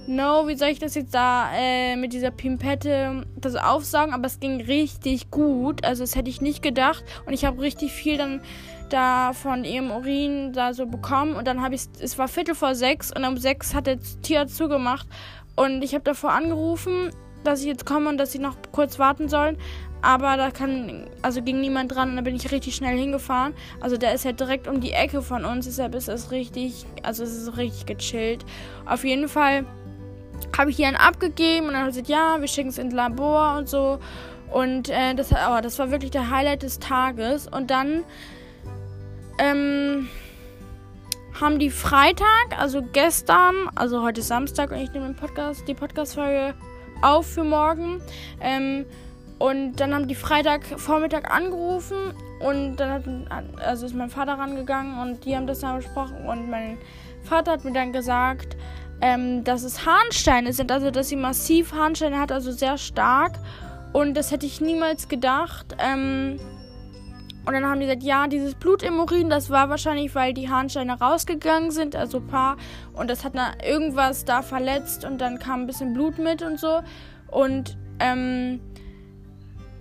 no, 0.06 0.46
wie 0.48 0.56
soll 0.56 0.68
ich 0.68 0.78
das 0.78 0.94
jetzt 0.94 1.14
da 1.14 1.50
äh, 1.54 1.96
mit 1.96 2.12
dieser 2.12 2.30
Pimpette 2.30 3.24
das 3.36 3.54
aufsaugen? 3.56 4.14
Aber 4.14 4.26
es 4.26 4.40
ging 4.40 4.60
richtig 4.60 5.30
gut. 5.30 5.84
Also 5.84 6.02
das 6.02 6.16
hätte 6.16 6.30
ich 6.30 6.40
nicht 6.40 6.62
gedacht. 6.62 7.04
Und 7.26 7.32
ich 7.32 7.44
habe 7.44 7.60
richtig 7.60 7.92
viel 7.92 8.16
dann 8.16 8.40
da 8.90 9.32
von 9.32 9.64
ihrem 9.64 9.90
Urin 9.90 10.52
da 10.52 10.74
so 10.74 10.86
bekommen. 10.86 11.34
Und 11.34 11.46
dann 11.46 11.62
habe 11.62 11.74
ich, 11.74 11.82
es 12.00 12.18
war 12.18 12.28
Viertel 12.28 12.54
vor 12.54 12.74
sechs 12.74 13.12
und 13.14 13.24
um 13.24 13.36
sechs 13.36 13.74
hat 13.74 13.86
der 13.86 13.98
Tierarzt 14.22 14.56
zugemacht. 14.56 15.06
Und 15.56 15.82
ich 15.82 15.94
habe 15.94 16.04
davor 16.04 16.32
angerufen, 16.32 17.10
dass 17.44 17.60
ich 17.60 17.66
jetzt 17.66 17.86
komme 17.86 18.08
und 18.08 18.18
dass 18.18 18.32
sie 18.32 18.38
noch 18.38 18.56
kurz 18.72 18.98
warten 18.98 19.28
sollen. 19.28 19.56
Aber 20.02 20.36
da 20.36 20.50
kann, 20.50 21.08
also 21.22 21.40
ging 21.40 21.62
niemand 21.62 21.94
dran 21.94 22.10
und 22.10 22.16
da 22.16 22.22
bin 22.22 22.36
ich 22.36 22.52
richtig 22.52 22.74
schnell 22.74 22.98
hingefahren. 22.98 23.54
Also 23.80 23.96
der 23.96 24.12
ist 24.12 24.24
ja 24.24 24.32
direkt 24.32 24.68
um 24.68 24.80
die 24.82 24.92
Ecke 24.92 25.22
von 25.22 25.46
uns, 25.46 25.64
deshalb 25.64 25.94
ist 25.94 26.08
es 26.08 26.30
richtig, 26.30 26.84
also 27.02 27.24
es 27.24 27.34
ist 27.34 27.56
richtig 27.56 27.86
gechillt. 27.86 28.44
Auf 28.84 29.02
jeden 29.04 29.28
Fall 29.28 29.64
habe 30.56 30.70
ich 30.70 30.76
dann 30.76 30.96
abgegeben 30.96 31.66
und 31.66 31.72
dann 31.74 31.84
hat 31.84 31.94
sie 31.94 32.02
gesagt, 32.02 32.08
ja, 32.08 32.40
wir 32.40 32.48
schicken 32.48 32.68
es 32.68 32.78
ins 32.78 32.94
Labor 32.94 33.56
und 33.58 33.68
so. 33.68 33.98
Und 34.52 34.88
äh, 34.88 35.14
das, 35.14 35.32
oh, 35.32 35.60
das 35.60 35.78
war 35.78 35.90
wirklich 35.90 36.10
der 36.10 36.30
Highlight 36.30 36.62
des 36.62 36.78
Tages. 36.78 37.48
Und 37.48 37.70
dann 37.70 38.04
ähm, 39.38 40.08
haben 41.40 41.58
die 41.58 41.70
Freitag, 41.70 42.56
also 42.56 42.82
gestern, 42.92 43.68
also 43.74 44.02
heute 44.02 44.20
ist 44.20 44.28
Samstag 44.28 44.70
und 44.70 44.78
ich 44.78 44.92
nehme 44.92 45.06
den 45.06 45.16
Podcast, 45.16 45.66
die 45.66 45.74
Podcast-Folge 45.74 46.54
auf 47.02 47.26
für 47.26 47.44
morgen. 47.44 48.00
Ähm, 48.40 48.86
und 49.38 49.76
dann 49.76 49.92
haben 49.92 50.06
die 50.06 50.14
Freitag 50.14 50.64
Vormittag 50.64 51.34
angerufen 51.34 52.14
und 52.40 52.76
dann 52.76 53.26
hat, 53.28 53.44
also 53.58 53.86
ist 53.86 53.94
mein 53.94 54.10
Vater 54.10 54.34
rangegangen 54.34 54.98
und 55.00 55.24
die 55.24 55.34
haben 55.34 55.46
das 55.46 55.60
dann 55.60 55.76
besprochen 55.76 56.24
und 56.26 56.48
mein 56.48 56.78
Vater 57.24 57.52
hat 57.52 57.64
mir 57.64 57.72
dann 57.72 57.92
gesagt, 57.92 58.56
ähm, 59.00 59.44
dass 59.44 59.62
es 59.62 59.86
Harnsteine 59.86 60.52
sind, 60.52 60.70
also 60.72 60.90
dass 60.90 61.08
sie 61.08 61.16
massiv 61.16 61.72
Harnsteine 61.72 62.18
hat, 62.18 62.32
also 62.32 62.52
sehr 62.52 62.78
stark. 62.78 63.38
Und 63.92 64.14
das 64.14 64.30
hätte 64.30 64.46
ich 64.46 64.60
niemals 64.60 65.08
gedacht. 65.08 65.76
Ähm, 65.78 66.40
und 67.46 67.52
dann 67.52 67.66
haben 67.66 67.78
die 67.78 67.86
gesagt, 67.86 68.02
ja, 68.02 68.26
dieses 68.26 68.54
Blut 68.54 68.82
im 68.82 68.98
Urin, 68.98 69.28
das 69.28 69.50
war 69.50 69.68
wahrscheinlich, 69.68 70.14
weil 70.14 70.32
die 70.32 70.48
Harnsteine 70.48 70.98
rausgegangen 70.98 71.70
sind, 71.70 71.94
also 71.94 72.20
paar. 72.20 72.56
Und 72.94 73.10
das 73.10 73.22
hat 73.22 73.34
irgendwas 73.62 74.24
da 74.24 74.40
verletzt 74.40 75.04
und 75.04 75.18
dann 75.18 75.38
kam 75.38 75.62
ein 75.62 75.66
bisschen 75.66 75.92
Blut 75.92 76.18
mit 76.18 76.42
und 76.42 76.58
so. 76.58 76.80
Und 77.28 77.76
ähm, 78.00 78.60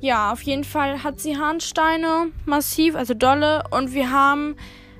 ja, 0.01 0.33
auf 0.33 0.41
jeden 0.41 0.65
Fall 0.65 1.03
hat 1.03 1.21
sie 1.21 1.37
Harnsteine 1.37 2.31
massiv, 2.45 2.95
also 2.95 3.13
dolle. 3.13 3.63
Und 3.71 3.93
wir 3.93 4.11
haben, 4.11 4.57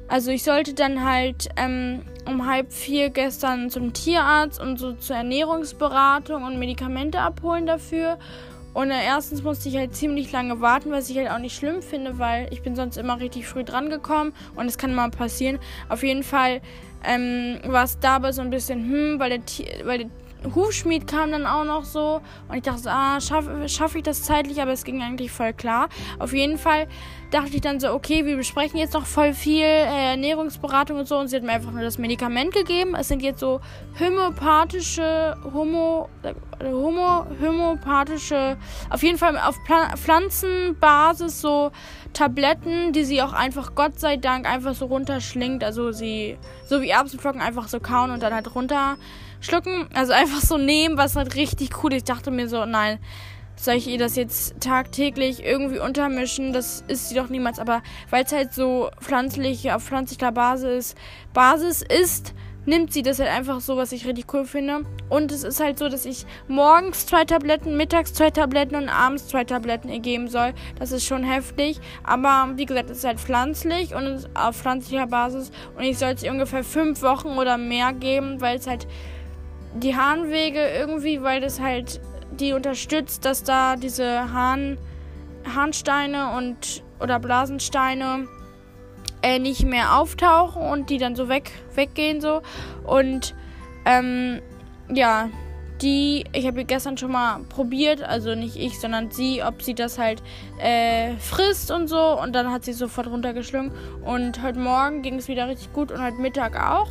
also 0.07 0.31
ich 0.31 0.43
sollte 0.43 0.73
dann 0.73 1.03
halt 1.03 1.49
ähm, 1.57 2.03
um 2.25 2.47
halb 2.47 2.71
vier 2.71 3.09
gestern 3.09 3.69
zum 3.69 3.93
Tierarzt 3.93 4.59
und 4.59 4.77
so 4.77 4.93
zur 4.93 5.15
Ernährungsberatung 5.15 6.43
und 6.43 6.59
Medikamente 6.59 7.19
abholen 7.19 7.65
dafür. 7.65 8.17
Und 8.73 8.89
äh, 8.89 9.03
erstens 9.05 9.43
musste 9.43 9.69
ich 9.69 9.77
halt 9.77 9.95
ziemlich 9.95 10.31
lange 10.31 10.59
warten, 10.59 10.91
was 10.91 11.09
ich 11.09 11.17
halt 11.17 11.29
auch 11.29 11.37
nicht 11.37 11.55
schlimm 11.55 11.81
finde, 11.81 12.17
weil 12.17 12.47
ich 12.51 12.63
bin 12.63 12.75
sonst 12.75 12.97
immer 12.97 13.19
richtig 13.19 13.47
früh 13.47 13.63
dran 13.63 13.89
gekommen 13.89 14.33
und 14.55 14.65
es 14.65 14.77
kann 14.77 14.95
mal 14.95 15.11
passieren. 15.11 15.59
Auf 15.89 16.03
jeden 16.03 16.23
Fall 16.23 16.61
ähm, 17.03 17.59
war 17.65 17.83
es 17.83 17.99
dabei 17.99 18.31
so 18.31 18.41
ein 18.41 18.49
bisschen, 18.49 18.79
hm, 18.89 19.19
weil 19.19 19.29
der, 19.29 19.85
weil 19.85 19.97
der 19.99 20.09
Hufschmied 20.55 21.07
kam 21.07 21.31
dann 21.31 21.45
auch 21.45 21.63
noch 21.63 21.85
so 21.85 22.21
und 22.47 22.55
ich 22.55 22.63
dachte, 22.63 22.89
ah, 22.91 23.19
schaffe 23.21 23.67
schaff 23.69 23.95
ich 23.95 24.03
das 24.03 24.23
zeitlich, 24.23 24.61
aber 24.61 24.71
es 24.71 24.83
ging 24.83 25.01
eigentlich 25.01 25.31
voll 25.31 25.53
klar. 25.53 25.89
Auf 26.19 26.33
jeden 26.33 26.57
Fall 26.57 26.87
dachte 27.31 27.55
ich 27.55 27.61
dann 27.61 27.79
so, 27.79 27.91
okay, 27.91 28.25
wir 28.25 28.37
besprechen 28.37 28.77
jetzt 28.77 28.93
noch 28.93 29.05
voll 29.05 29.33
viel 29.33 29.63
äh, 29.63 30.11
Ernährungsberatung 30.11 30.99
und 30.99 31.07
so 31.07 31.17
und 31.17 31.29
sie 31.29 31.35
hat 31.35 31.43
mir 31.43 31.53
einfach 31.53 31.71
nur 31.71 31.81
das 31.81 31.97
Medikament 31.97 32.53
gegeben. 32.53 32.95
Es 32.95 33.07
sind 33.07 33.21
jetzt 33.21 33.39
so 33.39 33.59
homöopathische, 33.99 35.35
homo, 35.53 36.09
äh, 36.21 36.33
homo, 36.63 37.25
homöopathische, 37.41 38.57
auf 38.89 39.01
jeden 39.01 39.17
Fall 39.17 39.37
auf 39.37 39.55
Pla 39.65 39.95
Pflanzenbasis 39.95 41.41
so 41.41 41.71
Tabletten, 42.13 42.93
die 42.93 43.03
sie 43.03 43.21
auch 43.21 43.33
einfach, 43.33 43.73
Gott 43.73 43.99
sei 43.99 44.17
Dank, 44.17 44.47
einfach 44.47 44.75
so 44.75 44.85
runterschlingt. 44.85 45.63
Also 45.63 45.91
sie, 45.91 46.37
so 46.67 46.81
wie 46.81 46.89
Erbsenflocken, 46.89 47.41
einfach 47.41 47.67
so 47.67 47.79
kauen 47.79 48.11
und 48.11 48.21
dann 48.21 48.33
halt 48.33 48.53
runterschlucken. 49.43 49.87
Also 49.93 50.13
einfach 50.13 50.41
so 50.41 50.57
nehmen, 50.57 50.97
was 50.97 51.15
halt 51.15 51.35
richtig 51.35 51.83
cool 51.83 51.93
ist. 51.93 51.97
Ich 51.97 52.03
dachte 52.03 52.31
mir 52.31 52.47
so, 52.47 52.65
nein, 52.65 52.99
soll 53.55 53.75
ich 53.75 53.87
ihr 53.87 53.99
das 53.99 54.15
jetzt 54.15 54.59
tagtäglich 54.61 55.43
irgendwie 55.43 55.79
untermischen? 55.79 56.53
Das 56.53 56.83
ist 56.87 57.09
sie 57.09 57.15
doch 57.15 57.29
niemals. 57.29 57.59
Aber 57.59 57.81
weil 58.09 58.23
es 58.23 58.31
halt 58.31 58.53
so 58.53 58.89
pflanzlich, 58.99 59.71
auf 59.71 59.83
pflanzlicher 59.83 60.31
Basis, 60.31 60.95
Basis 61.33 61.81
ist, 61.81 62.33
nimmt 62.65 62.93
sie 62.93 63.01
das 63.01 63.19
halt 63.19 63.29
einfach 63.29 63.59
so, 63.59 63.75
was 63.75 63.91
ich 63.91 64.05
richtig 64.07 64.33
cool 64.33 64.45
finde. 64.45 64.85
Und 65.09 65.31
es 65.31 65.43
ist 65.43 65.59
halt 65.59 65.77
so, 65.77 65.89
dass 65.89 66.05
ich 66.05 66.25
morgens 66.47 67.05
zwei 67.05 67.25
Tabletten, 67.25 67.75
mittags 67.75 68.13
zwei 68.13 68.31
Tabletten 68.31 68.75
und 68.75 68.89
abends 68.89 69.27
zwei 69.27 69.43
Tabletten 69.43 69.89
ihr 69.89 69.99
geben 69.99 70.29
soll. 70.29 70.53
Das 70.79 70.91
ist 70.91 71.05
schon 71.05 71.23
heftig. 71.23 71.79
Aber 72.03 72.53
wie 72.55 72.65
gesagt, 72.65 72.89
es 72.89 72.99
ist 72.99 73.03
halt 73.03 73.19
pflanzlich 73.19 73.93
und 73.93 74.29
auf 74.33 74.55
pflanzlicher 74.55 75.07
Basis. 75.07 75.51
Und 75.77 75.83
ich 75.83 75.97
soll 75.97 76.11
es 76.11 76.23
ihr 76.23 76.31
ungefähr 76.31 76.63
fünf 76.63 77.01
Wochen 77.01 77.37
oder 77.37 77.57
mehr 77.57 77.93
geben, 77.93 78.39
weil 78.39 78.57
es 78.57 78.65
halt 78.65 78.87
die 79.75 79.95
Harnwege 79.95 80.59
irgendwie, 80.59 81.21
weil 81.21 81.41
das 81.41 81.59
halt 81.59 81.99
die 82.31 82.53
unterstützt, 82.53 83.25
dass 83.25 83.43
da 83.43 83.75
diese 83.75 84.33
Hahn, 84.33 84.77
Harnsteine 85.55 86.35
und 86.37 86.83
oder 86.99 87.19
Blasensteine 87.19 88.27
äh, 89.21 89.39
nicht 89.39 89.63
mehr 89.63 89.97
auftauchen 89.97 90.61
und 90.61 90.89
die 90.89 90.97
dann 90.97 91.15
so 91.15 91.29
weg, 91.29 91.51
weggehen 91.75 92.21
so. 92.21 92.41
Und 92.83 93.35
ähm, 93.85 94.41
ja, 94.89 95.29
die, 95.81 96.25
ich 96.33 96.47
habe 96.47 96.63
gestern 96.65 96.97
schon 96.97 97.11
mal 97.11 97.39
probiert, 97.49 98.03
also 98.03 98.35
nicht 98.35 98.55
ich, 98.55 98.79
sondern 98.79 99.11
sie, 99.11 99.43
ob 99.43 99.61
sie 99.61 99.73
das 99.73 99.97
halt 99.97 100.21
äh, 100.59 101.15
frisst 101.17 101.71
und 101.71 101.87
so. 101.87 102.19
Und 102.19 102.33
dann 102.33 102.51
hat 102.51 102.63
sie 102.63 102.73
sofort 102.73 103.07
runtergeschlungen. 103.07 103.71
Und 104.03 104.41
heute 104.41 104.59
Morgen 104.59 105.01
ging 105.01 105.15
es 105.15 105.27
wieder 105.27 105.47
richtig 105.47 105.73
gut 105.73 105.91
und 105.91 106.01
heute 106.01 106.17
Mittag 106.17 106.55
auch. 106.55 106.89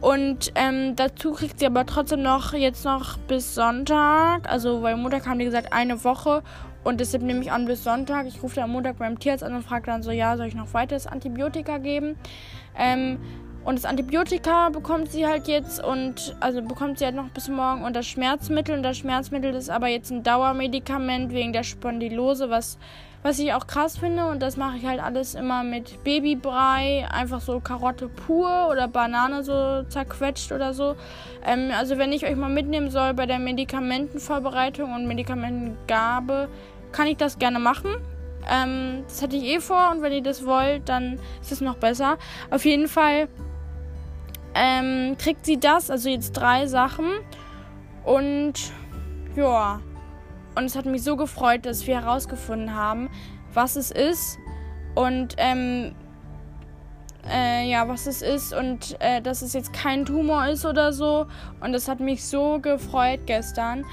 Und 0.00 0.52
ähm, 0.54 0.94
dazu 0.94 1.32
kriegt 1.32 1.58
sie 1.58 1.66
aber 1.66 1.84
trotzdem 1.84 2.22
noch 2.22 2.52
jetzt 2.52 2.84
noch 2.84 3.18
bis 3.18 3.54
Sonntag. 3.54 4.48
Also, 4.50 4.82
weil 4.82 4.96
Montag 4.96 5.26
haben 5.26 5.38
die 5.38 5.44
gesagt, 5.44 5.72
eine 5.72 6.04
Woche. 6.04 6.42
Und 6.84 7.00
deshalb 7.00 7.22
nehme 7.22 7.40
ich 7.40 7.50
an 7.50 7.66
bis 7.66 7.84
Sonntag. 7.84 8.26
Ich 8.26 8.42
rufe 8.42 8.56
dann 8.56 8.64
am 8.64 8.72
Montag 8.72 8.98
beim 8.98 9.18
Tierarzt 9.18 9.42
an 9.42 9.54
und 9.54 9.62
frage 9.62 9.86
dann 9.86 10.02
so, 10.02 10.10
ja, 10.10 10.36
soll 10.36 10.46
ich 10.46 10.54
noch 10.54 10.72
weiteres 10.72 11.06
Antibiotika 11.06 11.78
geben? 11.78 12.16
Ähm, 12.78 13.18
und 13.64 13.74
das 13.74 13.84
Antibiotika 13.84 14.70
bekommt 14.70 15.10
sie 15.10 15.26
halt 15.26 15.48
jetzt 15.48 15.84
und 15.84 16.34
also 16.40 16.62
bekommt 16.62 16.98
sie 16.98 17.04
halt 17.04 17.16
noch 17.16 17.28
bis 17.28 17.48
morgen 17.48 17.82
und 17.82 17.94
das 17.94 18.06
Schmerzmittel. 18.06 18.76
Und 18.76 18.82
das 18.82 18.96
Schmerzmittel 18.98 19.52
ist 19.54 19.68
aber 19.68 19.88
jetzt 19.88 20.10
ein 20.10 20.22
Dauermedikament 20.22 21.32
wegen 21.32 21.52
der 21.52 21.64
Spondylose, 21.64 22.48
was 22.48 22.78
was 23.22 23.38
ich 23.38 23.52
auch 23.52 23.66
krass 23.66 23.98
finde, 23.98 24.26
und 24.26 24.40
das 24.40 24.56
mache 24.56 24.76
ich 24.76 24.86
halt 24.86 25.00
alles 25.02 25.34
immer 25.34 25.64
mit 25.64 26.02
Babybrei, 26.04 27.06
einfach 27.10 27.40
so 27.40 27.60
Karotte 27.60 28.08
pur 28.08 28.68
oder 28.70 28.88
Banane 28.88 29.42
so 29.42 29.82
zerquetscht 29.88 30.52
oder 30.52 30.72
so. 30.72 30.94
Ähm, 31.44 31.70
also 31.76 31.98
wenn 31.98 32.12
ich 32.12 32.24
euch 32.24 32.36
mal 32.36 32.50
mitnehmen 32.50 32.90
soll 32.90 33.14
bei 33.14 33.26
der 33.26 33.38
Medikamentenvorbereitung 33.38 34.94
und 34.94 35.06
Medikamentengabe, 35.06 36.48
kann 36.92 37.06
ich 37.06 37.16
das 37.16 37.38
gerne 37.38 37.58
machen. 37.58 37.90
Ähm, 38.50 39.04
das 39.08 39.22
hatte 39.22 39.36
ich 39.36 39.44
eh 39.44 39.60
vor 39.60 39.90
und 39.90 40.00
wenn 40.02 40.12
ihr 40.12 40.22
das 40.22 40.46
wollt, 40.46 40.88
dann 40.88 41.18
ist 41.40 41.52
es 41.52 41.60
noch 41.60 41.76
besser. 41.76 42.18
Auf 42.50 42.64
jeden 42.64 42.88
Fall 42.88 43.28
ähm, 44.54 45.16
kriegt 45.18 45.44
sie 45.44 45.58
das, 45.58 45.90
also 45.90 46.08
jetzt 46.08 46.32
drei 46.32 46.66
Sachen. 46.66 47.06
Und 48.04 48.54
ja, 49.36 49.80
und 50.58 50.64
es 50.64 50.74
hat 50.74 50.86
mich 50.86 51.04
so 51.04 51.16
gefreut, 51.16 51.64
dass 51.66 51.86
wir 51.86 52.00
herausgefunden 52.02 52.74
haben, 52.74 53.08
was 53.54 53.76
es 53.76 53.92
ist 53.92 54.38
und 54.96 55.36
ähm, 55.38 55.94
äh, 57.30 57.70
ja, 57.70 57.86
was 57.86 58.08
es 58.08 58.22
ist 58.22 58.52
und 58.52 58.96
äh, 58.98 59.22
dass 59.22 59.42
es 59.42 59.52
jetzt 59.52 59.72
kein 59.72 60.04
Tumor 60.04 60.48
ist 60.48 60.66
oder 60.66 60.92
so. 60.92 61.26
Und 61.60 61.72
das 61.72 61.86
hat 61.86 62.00
mich 62.00 62.24
so 62.24 62.58
gefreut 62.58 63.20
gestern. 63.26 63.84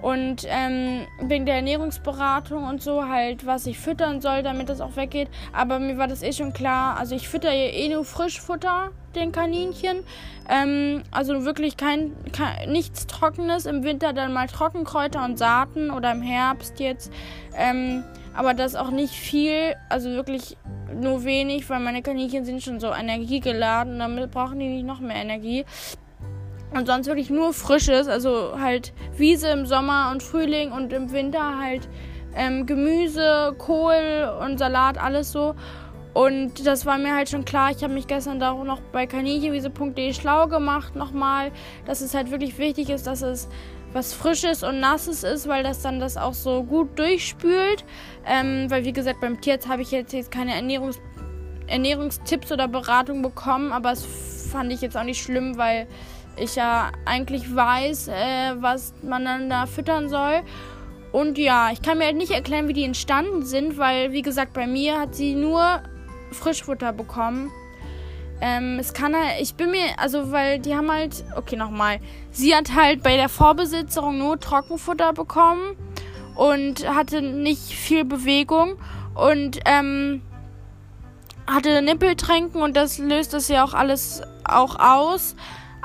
Und 0.00 0.46
ähm, 0.48 1.06
wegen 1.22 1.46
der 1.46 1.56
Ernährungsberatung 1.56 2.64
und 2.64 2.82
so 2.82 3.08
halt, 3.08 3.46
was 3.46 3.66
ich 3.66 3.78
füttern 3.78 4.20
soll, 4.20 4.42
damit 4.42 4.68
das 4.68 4.80
auch 4.80 4.96
weggeht. 4.96 5.28
Aber 5.52 5.78
mir 5.78 5.96
war 5.96 6.08
das 6.08 6.22
eh 6.22 6.32
schon 6.32 6.52
klar. 6.52 6.98
Also 6.98 7.14
ich 7.14 7.28
fütter 7.28 7.50
eh 7.52 7.88
nur 7.88 8.04
Frischfutter 8.04 8.90
den 9.14 9.32
Kaninchen. 9.32 10.04
Ähm, 10.48 11.02
also 11.10 11.44
wirklich 11.44 11.76
kein, 11.76 12.12
kein, 12.32 12.70
nichts 12.70 13.06
Trockenes. 13.06 13.66
Im 13.66 13.82
Winter 13.82 14.12
dann 14.12 14.32
mal 14.32 14.46
Trockenkräuter 14.46 15.24
und 15.24 15.38
Saaten 15.38 15.90
oder 15.90 16.12
im 16.12 16.22
Herbst 16.22 16.80
jetzt. 16.80 17.10
Ähm, 17.56 18.04
aber 18.34 18.52
das 18.52 18.74
auch 18.74 18.90
nicht 18.90 19.14
viel. 19.14 19.74
Also 19.88 20.10
wirklich 20.10 20.56
nur 20.94 21.24
wenig, 21.24 21.68
weil 21.70 21.80
meine 21.80 22.02
Kaninchen 22.02 22.44
sind 22.44 22.62
schon 22.62 22.80
so 22.80 22.92
energiegeladen. 22.92 23.98
Damit 23.98 24.30
brauchen 24.30 24.58
die 24.58 24.68
nicht 24.68 24.86
noch 24.86 25.00
mehr 25.00 25.16
Energie. 25.16 25.64
Und 26.74 26.86
sonst 26.86 27.06
wirklich 27.06 27.30
nur 27.30 27.52
Frisches, 27.52 28.08
also 28.08 28.58
halt 28.58 28.92
Wiese 29.16 29.48
im 29.48 29.64
Sommer 29.64 30.10
und 30.10 30.22
Frühling 30.22 30.72
und 30.72 30.92
im 30.92 31.12
Winter 31.12 31.58
halt 31.58 31.88
ähm, 32.34 32.66
Gemüse, 32.66 33.54
Kohl 33.58 34.28
und 34.40 34.58
Salat, 34.58 34.98
alles 34.98 35.30
so. 35.30 35.54
Und 36.14 36.66
das 36.66 36.84
war 36.84 36.98
mir 36.98 37.14
halt 37.14 37.28
schon 37.28 37.44
klar. 37.44 37.70
Ich 37.70 37.82
habe 37.82 37.92
mich 37.92 38.06
gestern 38.06 38.38
da 38.38 38.52
auch 38.52 38.64
noch 38.64 38.80
bei 38.92 39.06
kaninchenwiese.de 39.06 40.14
schlau 40.14 40.46
gemacht 40.46 40.94
nochmal, 40.94 41.52
dass 41.86 42.00
es 42.00 42.14
halt 42.14 42.30
wirklich 42.30 42.58
wichtig 42.58 42.90
ist, 42.90 43.06
dass 43.06 43.22
es 43.22 43.48
was 43.92 44.12
Frisches 44.12 44.64
und 44.64 44.80
Nasses 44.80 45.22
ist, 45.22 45.48
weil 45.48 45.62
das 45.62 45.82
dann 45.82 46.00
das 46.00 46.16
auch 46.16 46.34
so 46.34 46.64
gut 46.64 46.98
durchspült. 46.98 47.84
Ähm, 48.26 48.68
weil 48.68 48.84
wie 48.84 48.92
gesagt, 48.92 49.20
beim 49.20 49.40
Tierarzt 49.40 49.68
habe 49.68 49.82
ich 49.82 49.92
jetzt, 49.92 50.12
jetzt 50.12 50.30
keine 50.30 50.54
Ernährungs 50.54 50.98
Ernährungstipps 51.66 52.52
oder 52.52 52.68
Beratung 52.68 53.22
bekommen, 53.22 53.72
aber 53.72 53.92
es 53.92 54.04
fand 54.52 54.70
ich 54.70 54.82
jetzt 54.82 54.98
auch 54.98 55.04
nicht 55.04 55.22
schlimm, 55.22 55.56
weil 55.56 55.86
ich 56.36 56.56
ja 56.56 56.92
eigentlich 57.04 57.54
weiß, 57.54 58.08
äh, 58.08 58.54
was 58.56 58.94
man 59.02 59.24
dann 59.24 59.50
da 59.50 59.66
füttern 59.66 60.08
soll. 60.08 60.42
Und 61.12 61.38
ja, 61.38 61.70
ich 61.70 61.80
kann 61.80 61.98
mir 61.98 62.06
halt 62.06 62.16
nicht 62.16 62.32
erklären, 62.32 62.66
wie 62.66 62.72
die 62.72 62.84
entstanden 62.84 63.44
sind, 63.44 63.78
weil, 63.78 64.12
wie 64.12 64.22
gesagt, 64.22 64.52
bei 64.52 64.66
mir 64.66 64.98
hat 64.98 65.14
sie 65.14 65.34
nur 65.34 65.80
Frischfutter 66.32 66.92
bekommen. 66.92 67.52
Ähm, 68.40 68.78
es 68.80 68.92
kann 68.92 69.14
halt, 69.14 69.40
ich 69.40 69.54
bin 69.54 69.70
mir, 69.70 69.96
also, 69.96 70.32
weil 70.32 70.58
die 70.58 70.74
haben 70.74 70.90
halt, 70.90 71.24
okay, 71.36 71.56
nochmal. 71.56 72.00
Sie 72.32 72.54
hat 72.54 72.74
halt 72.74 73.02
bei 73.02 73.16
der 73.16 73.28
Vorbesitzerin 73.28 74.18
nur 74.18 74.40
Trockenfutter 74.40 75.12
bekommen 75.12 75.76
und 76.34 76.88
hatte 76.88 77.22
nicht 77.22 77.62
viel 77.62 78.04
Bewegung 78.04 78.76
und, 79.14 79.60
ähm, 79.66 80.20
hatte 81.46 81.82
Nippeltränken 81.82 82.60
und 82.60 82.76
das 82.76 82.98
löst 82.98 83.34
das 83.34 83.48
ja 83.48 83.64
auch 83.64 83.74
alles 83.74 84.22
auch 84.44 84.78
aus. 84.78 85.36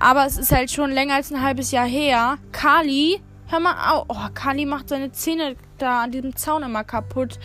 Aber 0.01 0.25
es 0.25 0.37
ist 0.37 0.53
halt 0.53 0.71
schon 0.71 0.91
länger 0.91 1.15
als 1.15 1.29
ein 1.29 1.43
halbes 1.43 1.71
Jahr 1.71 1.85
her. 1.85 2.37
Kali, 2.53 3.19
hör 3.49 3.59
mal 3.59 3.91
auf. 3.91 4.05
Oh, 4.07 4.29
Kali 4.33 4.65
macht 4.65 4.87
seine 4.87 5.11
Zähne 5.11 5.57
da 5.77 6.03
an 6.03 6.11
diesem 6.11 6.37
Zaun 6.37 6.63
immer 6.63 6.85
kaputt. 6.85 7.37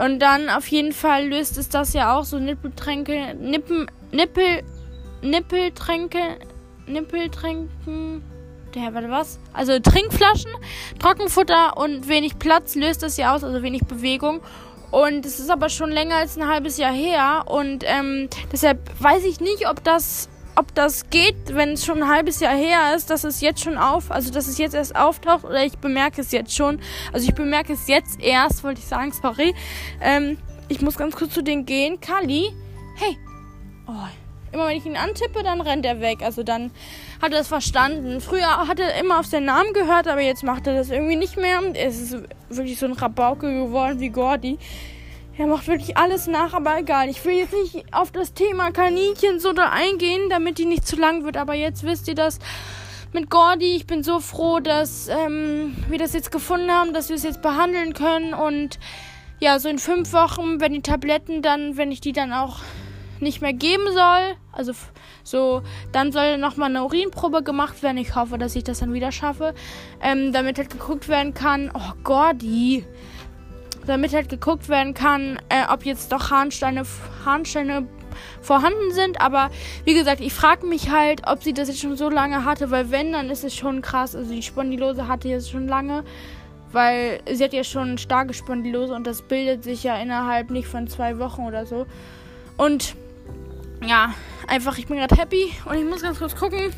Und 0.00 0.20
dann 0.20 0.48
auf 0.48 0.68
jeden 0.68 0.92
Fall 0.92 1.26
löst 1.26 1.58
es 1.58 1.68
das 1.68 1.92
ja 1.94 2.16
auch 2.16 2.22
so 2.22 2.38
Nippeltränke, 2.38 3.34
Nippen, 3.34 3.90
Nippel, 4.12 4.62
Nippeltränke, 5.22 6.38
Nippeltränken. 6.86 8.22
Der, 8.76 8.94
warte, 8.94 9.10
was? 9.10 9.40
Also 9.52 9.80
Trinkflaschen, 9.80 10.52
Trockenfutter 11.00 11.76
und 11.78 12.06
wenig 12.06 12.38
Platz 12.38 12.76
löst 12.76 13.02
das 13.02 13.16
ja 13.16 13.34
aus, 13.34 13.42
also 13.42 13.60
wenig 13.64 13.82
Bewegung. 13.86 14.40
Und 14.92 15.26
es 15.26 15.40
ist 15.40 15.50
aber 15.50 15.68
schon 15.68 15.90
länger 15.90 16.14
als 16.16 16.36
ein 16.36 16.46
halbes 16.46 16.78
Jahr 16.78 16.92
her. 16.92 17.42
Und 17.46 17.82
ähm, 17.84 18.28
deshalb 18.52 18.78
weiß 19.02 19.24
ich 19.24 19.40
nicht, 19.40 19.68
ob 19.68 19.82
das 19.82 20.28
ob 20.58 20.74
das 20.74 21.08
geht, 21.10 21.54
wenn 21.54 21.74
es 21.74 21.84
schon 21.84 22.02
ein 22.02 22.08
halbes 22.08 22.40
Jahr 22.40 22.54
her 22.54 22.94
ist, 22.96 23.10
dass 23.10 23.22
es 23.22 23.40
jetzt 23.40 23.62
schon 23.62 23.78
auf, 23.78 24.10
also 24.10 24.32
dass 24.32 24.48
es 24.48 24.58
jetzt 24.58 24.74
erst 24.74 24.96
auftaucht 24.96 25.44
oder 25.44 25.64
ich 25.64 25.78
bemerke 25.78 26.20
es 26.20 26.32
jetzt 26.32 26.54
schon. 26.54 26.80
Also 27.12 27.28
ich 27.28 27.34
bemerke 27.34 27.72
es 27.74 27.86
jetzt 27.86 28.20
erst, 28.20 28.64
wollte 28.64 28.80
ich 28.80 28.86
sagen, 28.86 29.12
sorry. 29.12 29.54
Ähm, 30.00 30.36
ich 30.68 30.80
muss 30.80 30.96
ganz 30.96 31.14
kurz 31.14 31.32
zu 31.32 31.42
denen 31.42 31.64
gehen. 31.64 32.00
Kali, 32.00 32.52
hey. 32.96 33.16
Oh, 33.86 33.92
immer 34.52 34.66
wenn 34.66 34.76
ich 34.76 34.84
ihn 34.84 34.96
antippe, 34.96 35.44
dann 35.44 35.60
rennt 35.60 35.86
er 35.86 36.00
weg. 36.00 36.22
Also 36.22 36.42
dann 36.42 36.72
hat 37.22 37.32
er 37.32 37.40
es 37.40 37.48
verstanden. 37.48 38.20
Früher 38.20 38.66
hat 38.66 38.80
er 38.80 38.98
immer 39.00 39.20
auf 39.20 39.26
seinen 39.26 39.46
Namen 39.46 39.72
gehört, 39.74 40.08
aber 40.08 40.22
jetzt 40.22 40.42
macht 40.42 40.66
er 40.66 40.74
das 40.74 40.90
irgendwie 40.90 41.16
nicht 41.16 41.36
mehr. 41.36 41.60
Es 41.74 42.00
ist 42.00 42.16
wirklich 42.48 42.78
so 42.78 42.86
ein 42.86 42.94
Rabauke 42.94 43.46
geworden 43.46 44.00
wie 44.00 44.08
Gordy. 44.08 44.58
Er 45.38 45.46
macht 45.46 45.68
wirklich 45.68 45.96
alles 45.96 46.26
nach, 46.26 46.52
aber 46.52 46.80
egal. 46.80 47.08
Ich 47.08 47.24
will 47.24 47.34
jetzt 47.34 47.52
nicht 47.52 47.94
auf 47.94 48.10
das 48.10 48.34
Thema 48.34 48.72
Kaninchen 48.72 49.38
so 49.38 49.52
da 49.52 49.70
eingehen, 49.70 50.28
damit 50.30 50.58
die 50.58 50.64
nicht 50.64 50.84
zu 50.84 50.96
lang 50.96 51.22
wird. 51.22 51.36
Aber 51.36 51.54
jetzt 51.54 51.84
wisst 51.84 52.08
ihr 52.08 52.16
das 52.16 52.40
mit 53.12 53.30
Gordy. 53.30 53.76
Ich 53.76 53.86
bin 53.86 54.02
so 54.02 54.18
froh, 54.18 54.58
dass 54.58 55.06
ähm, 55.06 55.76
wir 55.88 55.98
das 55.98 56.12
jetzt 56.12 56.32
gefunden 56.32 56.72
haben, 56.72 56.92
dass 56.92 57.08
wir 57.08 57.14
es 57.14 57.22
jetzt 57.22 57.40
behandeln 57.40 57.92
können. 57.92 58.34
Und 58.34 58.80
ja, 59.38 59.60
so 59.60 59.68
in 59.68 59.78
fünf 59.78 60.12
Wochen, 60.12 60.60
wenn 60.60 60.72
die 60.72 60.82
Tabletten 60.82 61.40
dann, 61.40 61.76
wenn 61.76 61.92
ich 61.92 62.00
die 62.00 62.12
dann 62.12 62.32
auch 62.32 62.58
nicht 63.20 63.40
mehr 63.40 63.52
geben 63.52 63.84
soll, 63.92 64.34
also 64.50 64.72
so, 65.22 65.62
dann 65.92 66.10
soll 66.10 66.38
nochmal 66.38 66.70
eine 66.70 66.82
Urinprobe 66.82 67.44
gemacht 67.44 67.84
werden. 67.84 67.98
Ich 67.98 68.16
hoffe, 68.16 68.38
dass 68.38 68.56
ich 68.56 68.64
das 68.64 68.80
dann 68.80 68.92
wieder 68.92 69.12
schaffe. 69.12 69.54
Ähm, 70.02 70.32
damit 70.32 70.58
halt 70.58 70.70
geguckt 70.70 71.08
werden 71.08 71.32
kann. 71.32 71.70
Oh, 71.72 71.92
Gordy 72.02 72.84
damit 73.88 74.12
halt 74.12 74.28
geguckt 74.28 74.68
werden 74.68 74.94
kann, 74.94 75.38
äh, 75.48 75.64
ob 75.72 75.84
jetzt 75.84 76.12
doch 76.12 76.30
Harnsteine, 76.30 76.82
Harnsteine 77.24 77.86
vorhanden 78.40 78.92
sind. 78.92 79.20
Aber 79.20 79.50
wie 79.84 79.94
gesagt, 79.94 80.20
ich 80.20 80.32
frage 80.32 80.66
mich 80.66 80.90
halt, 80.90 81.22
ob 81.26 81.42
sie 81.42 81.52
das 81.52 81.68
jetzt 81.68 81.80
schon 81.80 81.96
so 81.96 82.08
lange 82.10 82.44
hatte, 82.44 82.70
weil 82.70 82.90
wenn, 82.90 83.12
dann 83.12 83.30
ist 83.30 83.44
es 83.44 83.54
schon 83.54 83.82
krass. 83.82 84.14
Also 84.14 84.32
die 84.32 84.42
Spondylose 84.42 85.08
hatte 85.08 85.28
jetzt 85.28 85.50
schon 85.50 85.68
lange, 85.68 86.04
weil 86.72 87.20
sie 87.30 87.44
hat 87.44 87.52
ja 87.52 87.64
schon 87.64 87.98
starke 87.98 88.34
Spondylose 88.34 88.94
und 88.94 89.06
das 89.06 89.22
bildet 89.22 89.64
sich 89.64 89.82
ja 89.84 89.96
innerhalb 89.96 90.50
nicht 90.50 90.68
von 90.68 90.88
zwei 90.88 91.18
Wochen 91.18 91.42
oder 91.42 91.66
so. 91.66 91.86
Und 92.56 92.94
ja, 93.86 94.14
einfach, 94.48 94.78
ich 94.78 94.86
bin 94.86 94.96
gerade 94.96 95.16
happy 95.16 95.52
und 95.64 95.76
ich 95.76 95.84
muss 95.84 96.02
ganz 96.02 96.18
kurz 96.18 96.34
gucken, 96.34 96.72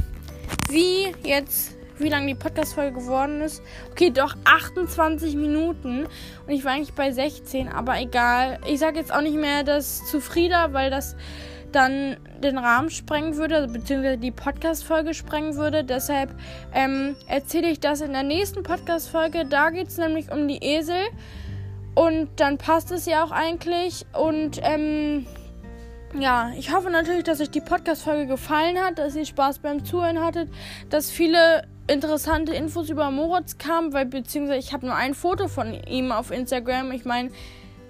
wie 0.69 1.13
jetzt 1.23 1.77
wie 2.01 2.09
lange 2.09 2.27
die 2.27 2.35
Podcast-Folge 2.35 3.01
geworden 3.01 3.41
ist. 3.41 3.63
Okay, 3.91 4.11
doch 4.11 4.37
28 4.45 5.37
Minuten. 5.37 6.07
Und 6.47 6.53
ich 6.53 6.65
war 6.65 6.73
eigentlich 6.73 6.95
bei 6.95 7.13
16, 7.13 7.69
aber 7.69 8.01
egal. 8.01 8.59
Ich 8.67 8.79
sage 8.79 8.99
jetzt 8.99 9.13
auch 9.13 9.23
nicht 9.23 9.37
mehr 9.37 9.65
das 9.65 10.07
zu 10.07 10.21
weil 10.21 10.91
das 10.91 11.17
dann 11.73 12.17
den 12.43 12.59
Rahmen 12.59 12.91
sprengen 12.91 13.37
würde, 13.37 13.57
also 13.57 13.73
beziehungsweise 13.73 14.19
die 14.19 14.33
Podcast-Folge 14.33 15.15
sprengen 15.15 15.57
würde. 15.57 15.85
Deshalb 15.85 16.35
ähm, 16.75 17.17
erzähle 17.27 17.71
ich 17.71 17.81
das 17.81 18.01
in 18.01 18.13
der 18.13 18.23
nächsten 18.23 18.63
Podcast-Folge. 18.63 19.47
Da 19.47 19.71
geht 19.71 19.89
es 19.89 19.99
nämlich 19.99 20.33
um 20.33 20.49
die 20.49 20.59
Esel. 20.59 21.03
Und 21.95 22.29
dann 22.37 22.59
passt 22.59 22.91
es 22.93 23.07
ja 23.07 23.25
auch 23.25 23.31
eigentlich. 23.31 24.07
Und 24.13 24.61
ähm, 24.63 25.27
ja, 26.19 26.51
ich 26.57 26.73
hoffe 26.73 26.91
natürlich, 26.91 27.25
dass 27.25 27.41
euch 27.41 27.51
die 27.51 27.61
Podcast-Folge 27.61 28.27
gefallen 28.27 28.79
hat, 28.79 28.99
dass 28.99 29.15
ihr 29.15 29.27
Spaß 29.27 29.61
beim 29.61 29.85
Zuhören 29.85 30.21
hattet, 30.21 30.49
dass 30.89 31.11
viele 31.11 31.63
interessante 31.91 32.53
Infos 32.55 32.89
über 32.89 33.11
Moritz 33.11 33.59
kamen, 33.59 33.93
weil 33.93 34.07
beziehungsweise 34.07 34.59
ich 34.59 34.73
habe 34.73 34.87
nur 34.87 34.95
ein 34.95 35.15
Foto 35.15 35.49
von 35.49 35.75
ihm 35.85 36.13
auf 36.13 36.31
Instagram. 36.31 36.93
Ich 36.93 37.05
meine, 37.05 37.31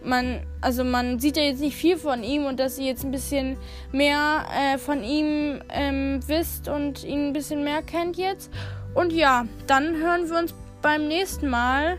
man, 0.03 0.41
also 0.61 0.85
man 0.85 1.19
sieht 1.19 1.37
ja 1.37 1.43
jetzt 1.43 1.61
nicht 1.61 1.77
viel 1.77 1.97
von 1.97 2.23
ihm 2.23 2.47
und 2.47 2.59
dass 2.59 2.79
ihr 2.79 2.87
jetzt 2.87 3.05
ein 3.05 3.11
bisschen 3.11 3.57
mehr 3.93 4.45
äh, 4.57 4.79
von 4.79 5.05
ihm 5.05 5.61
ähm, 5.69 6.21
wisst 6.27 6.69
und 6.69 7.05
ihn 7.05 7.29
ein 7.29 7.33
bisschen 7.33 7.63
mehr 7.63 7.83
kennt 7.83 8.17
jetzt. 8.17 8.51
Und 8.95 9.13
ja, 9.13 9.47
dann 9.67 9.97
hören 9.97 10.29
wir 10.29 10.39
uns 10.39 10.55
beim 10.83 11.07
nächsten 11.07 11.49
Mal. 11.49 11.99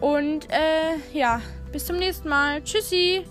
Und 0.00 0.50
äh, 0.50 1.16
ja, 1.16 1.40
bis 1.70 1.86
zum 1.86 1.96
nächsten 1.96 2.28
Mal. 2.28 2.62
Tschüssi. 2.62 3.24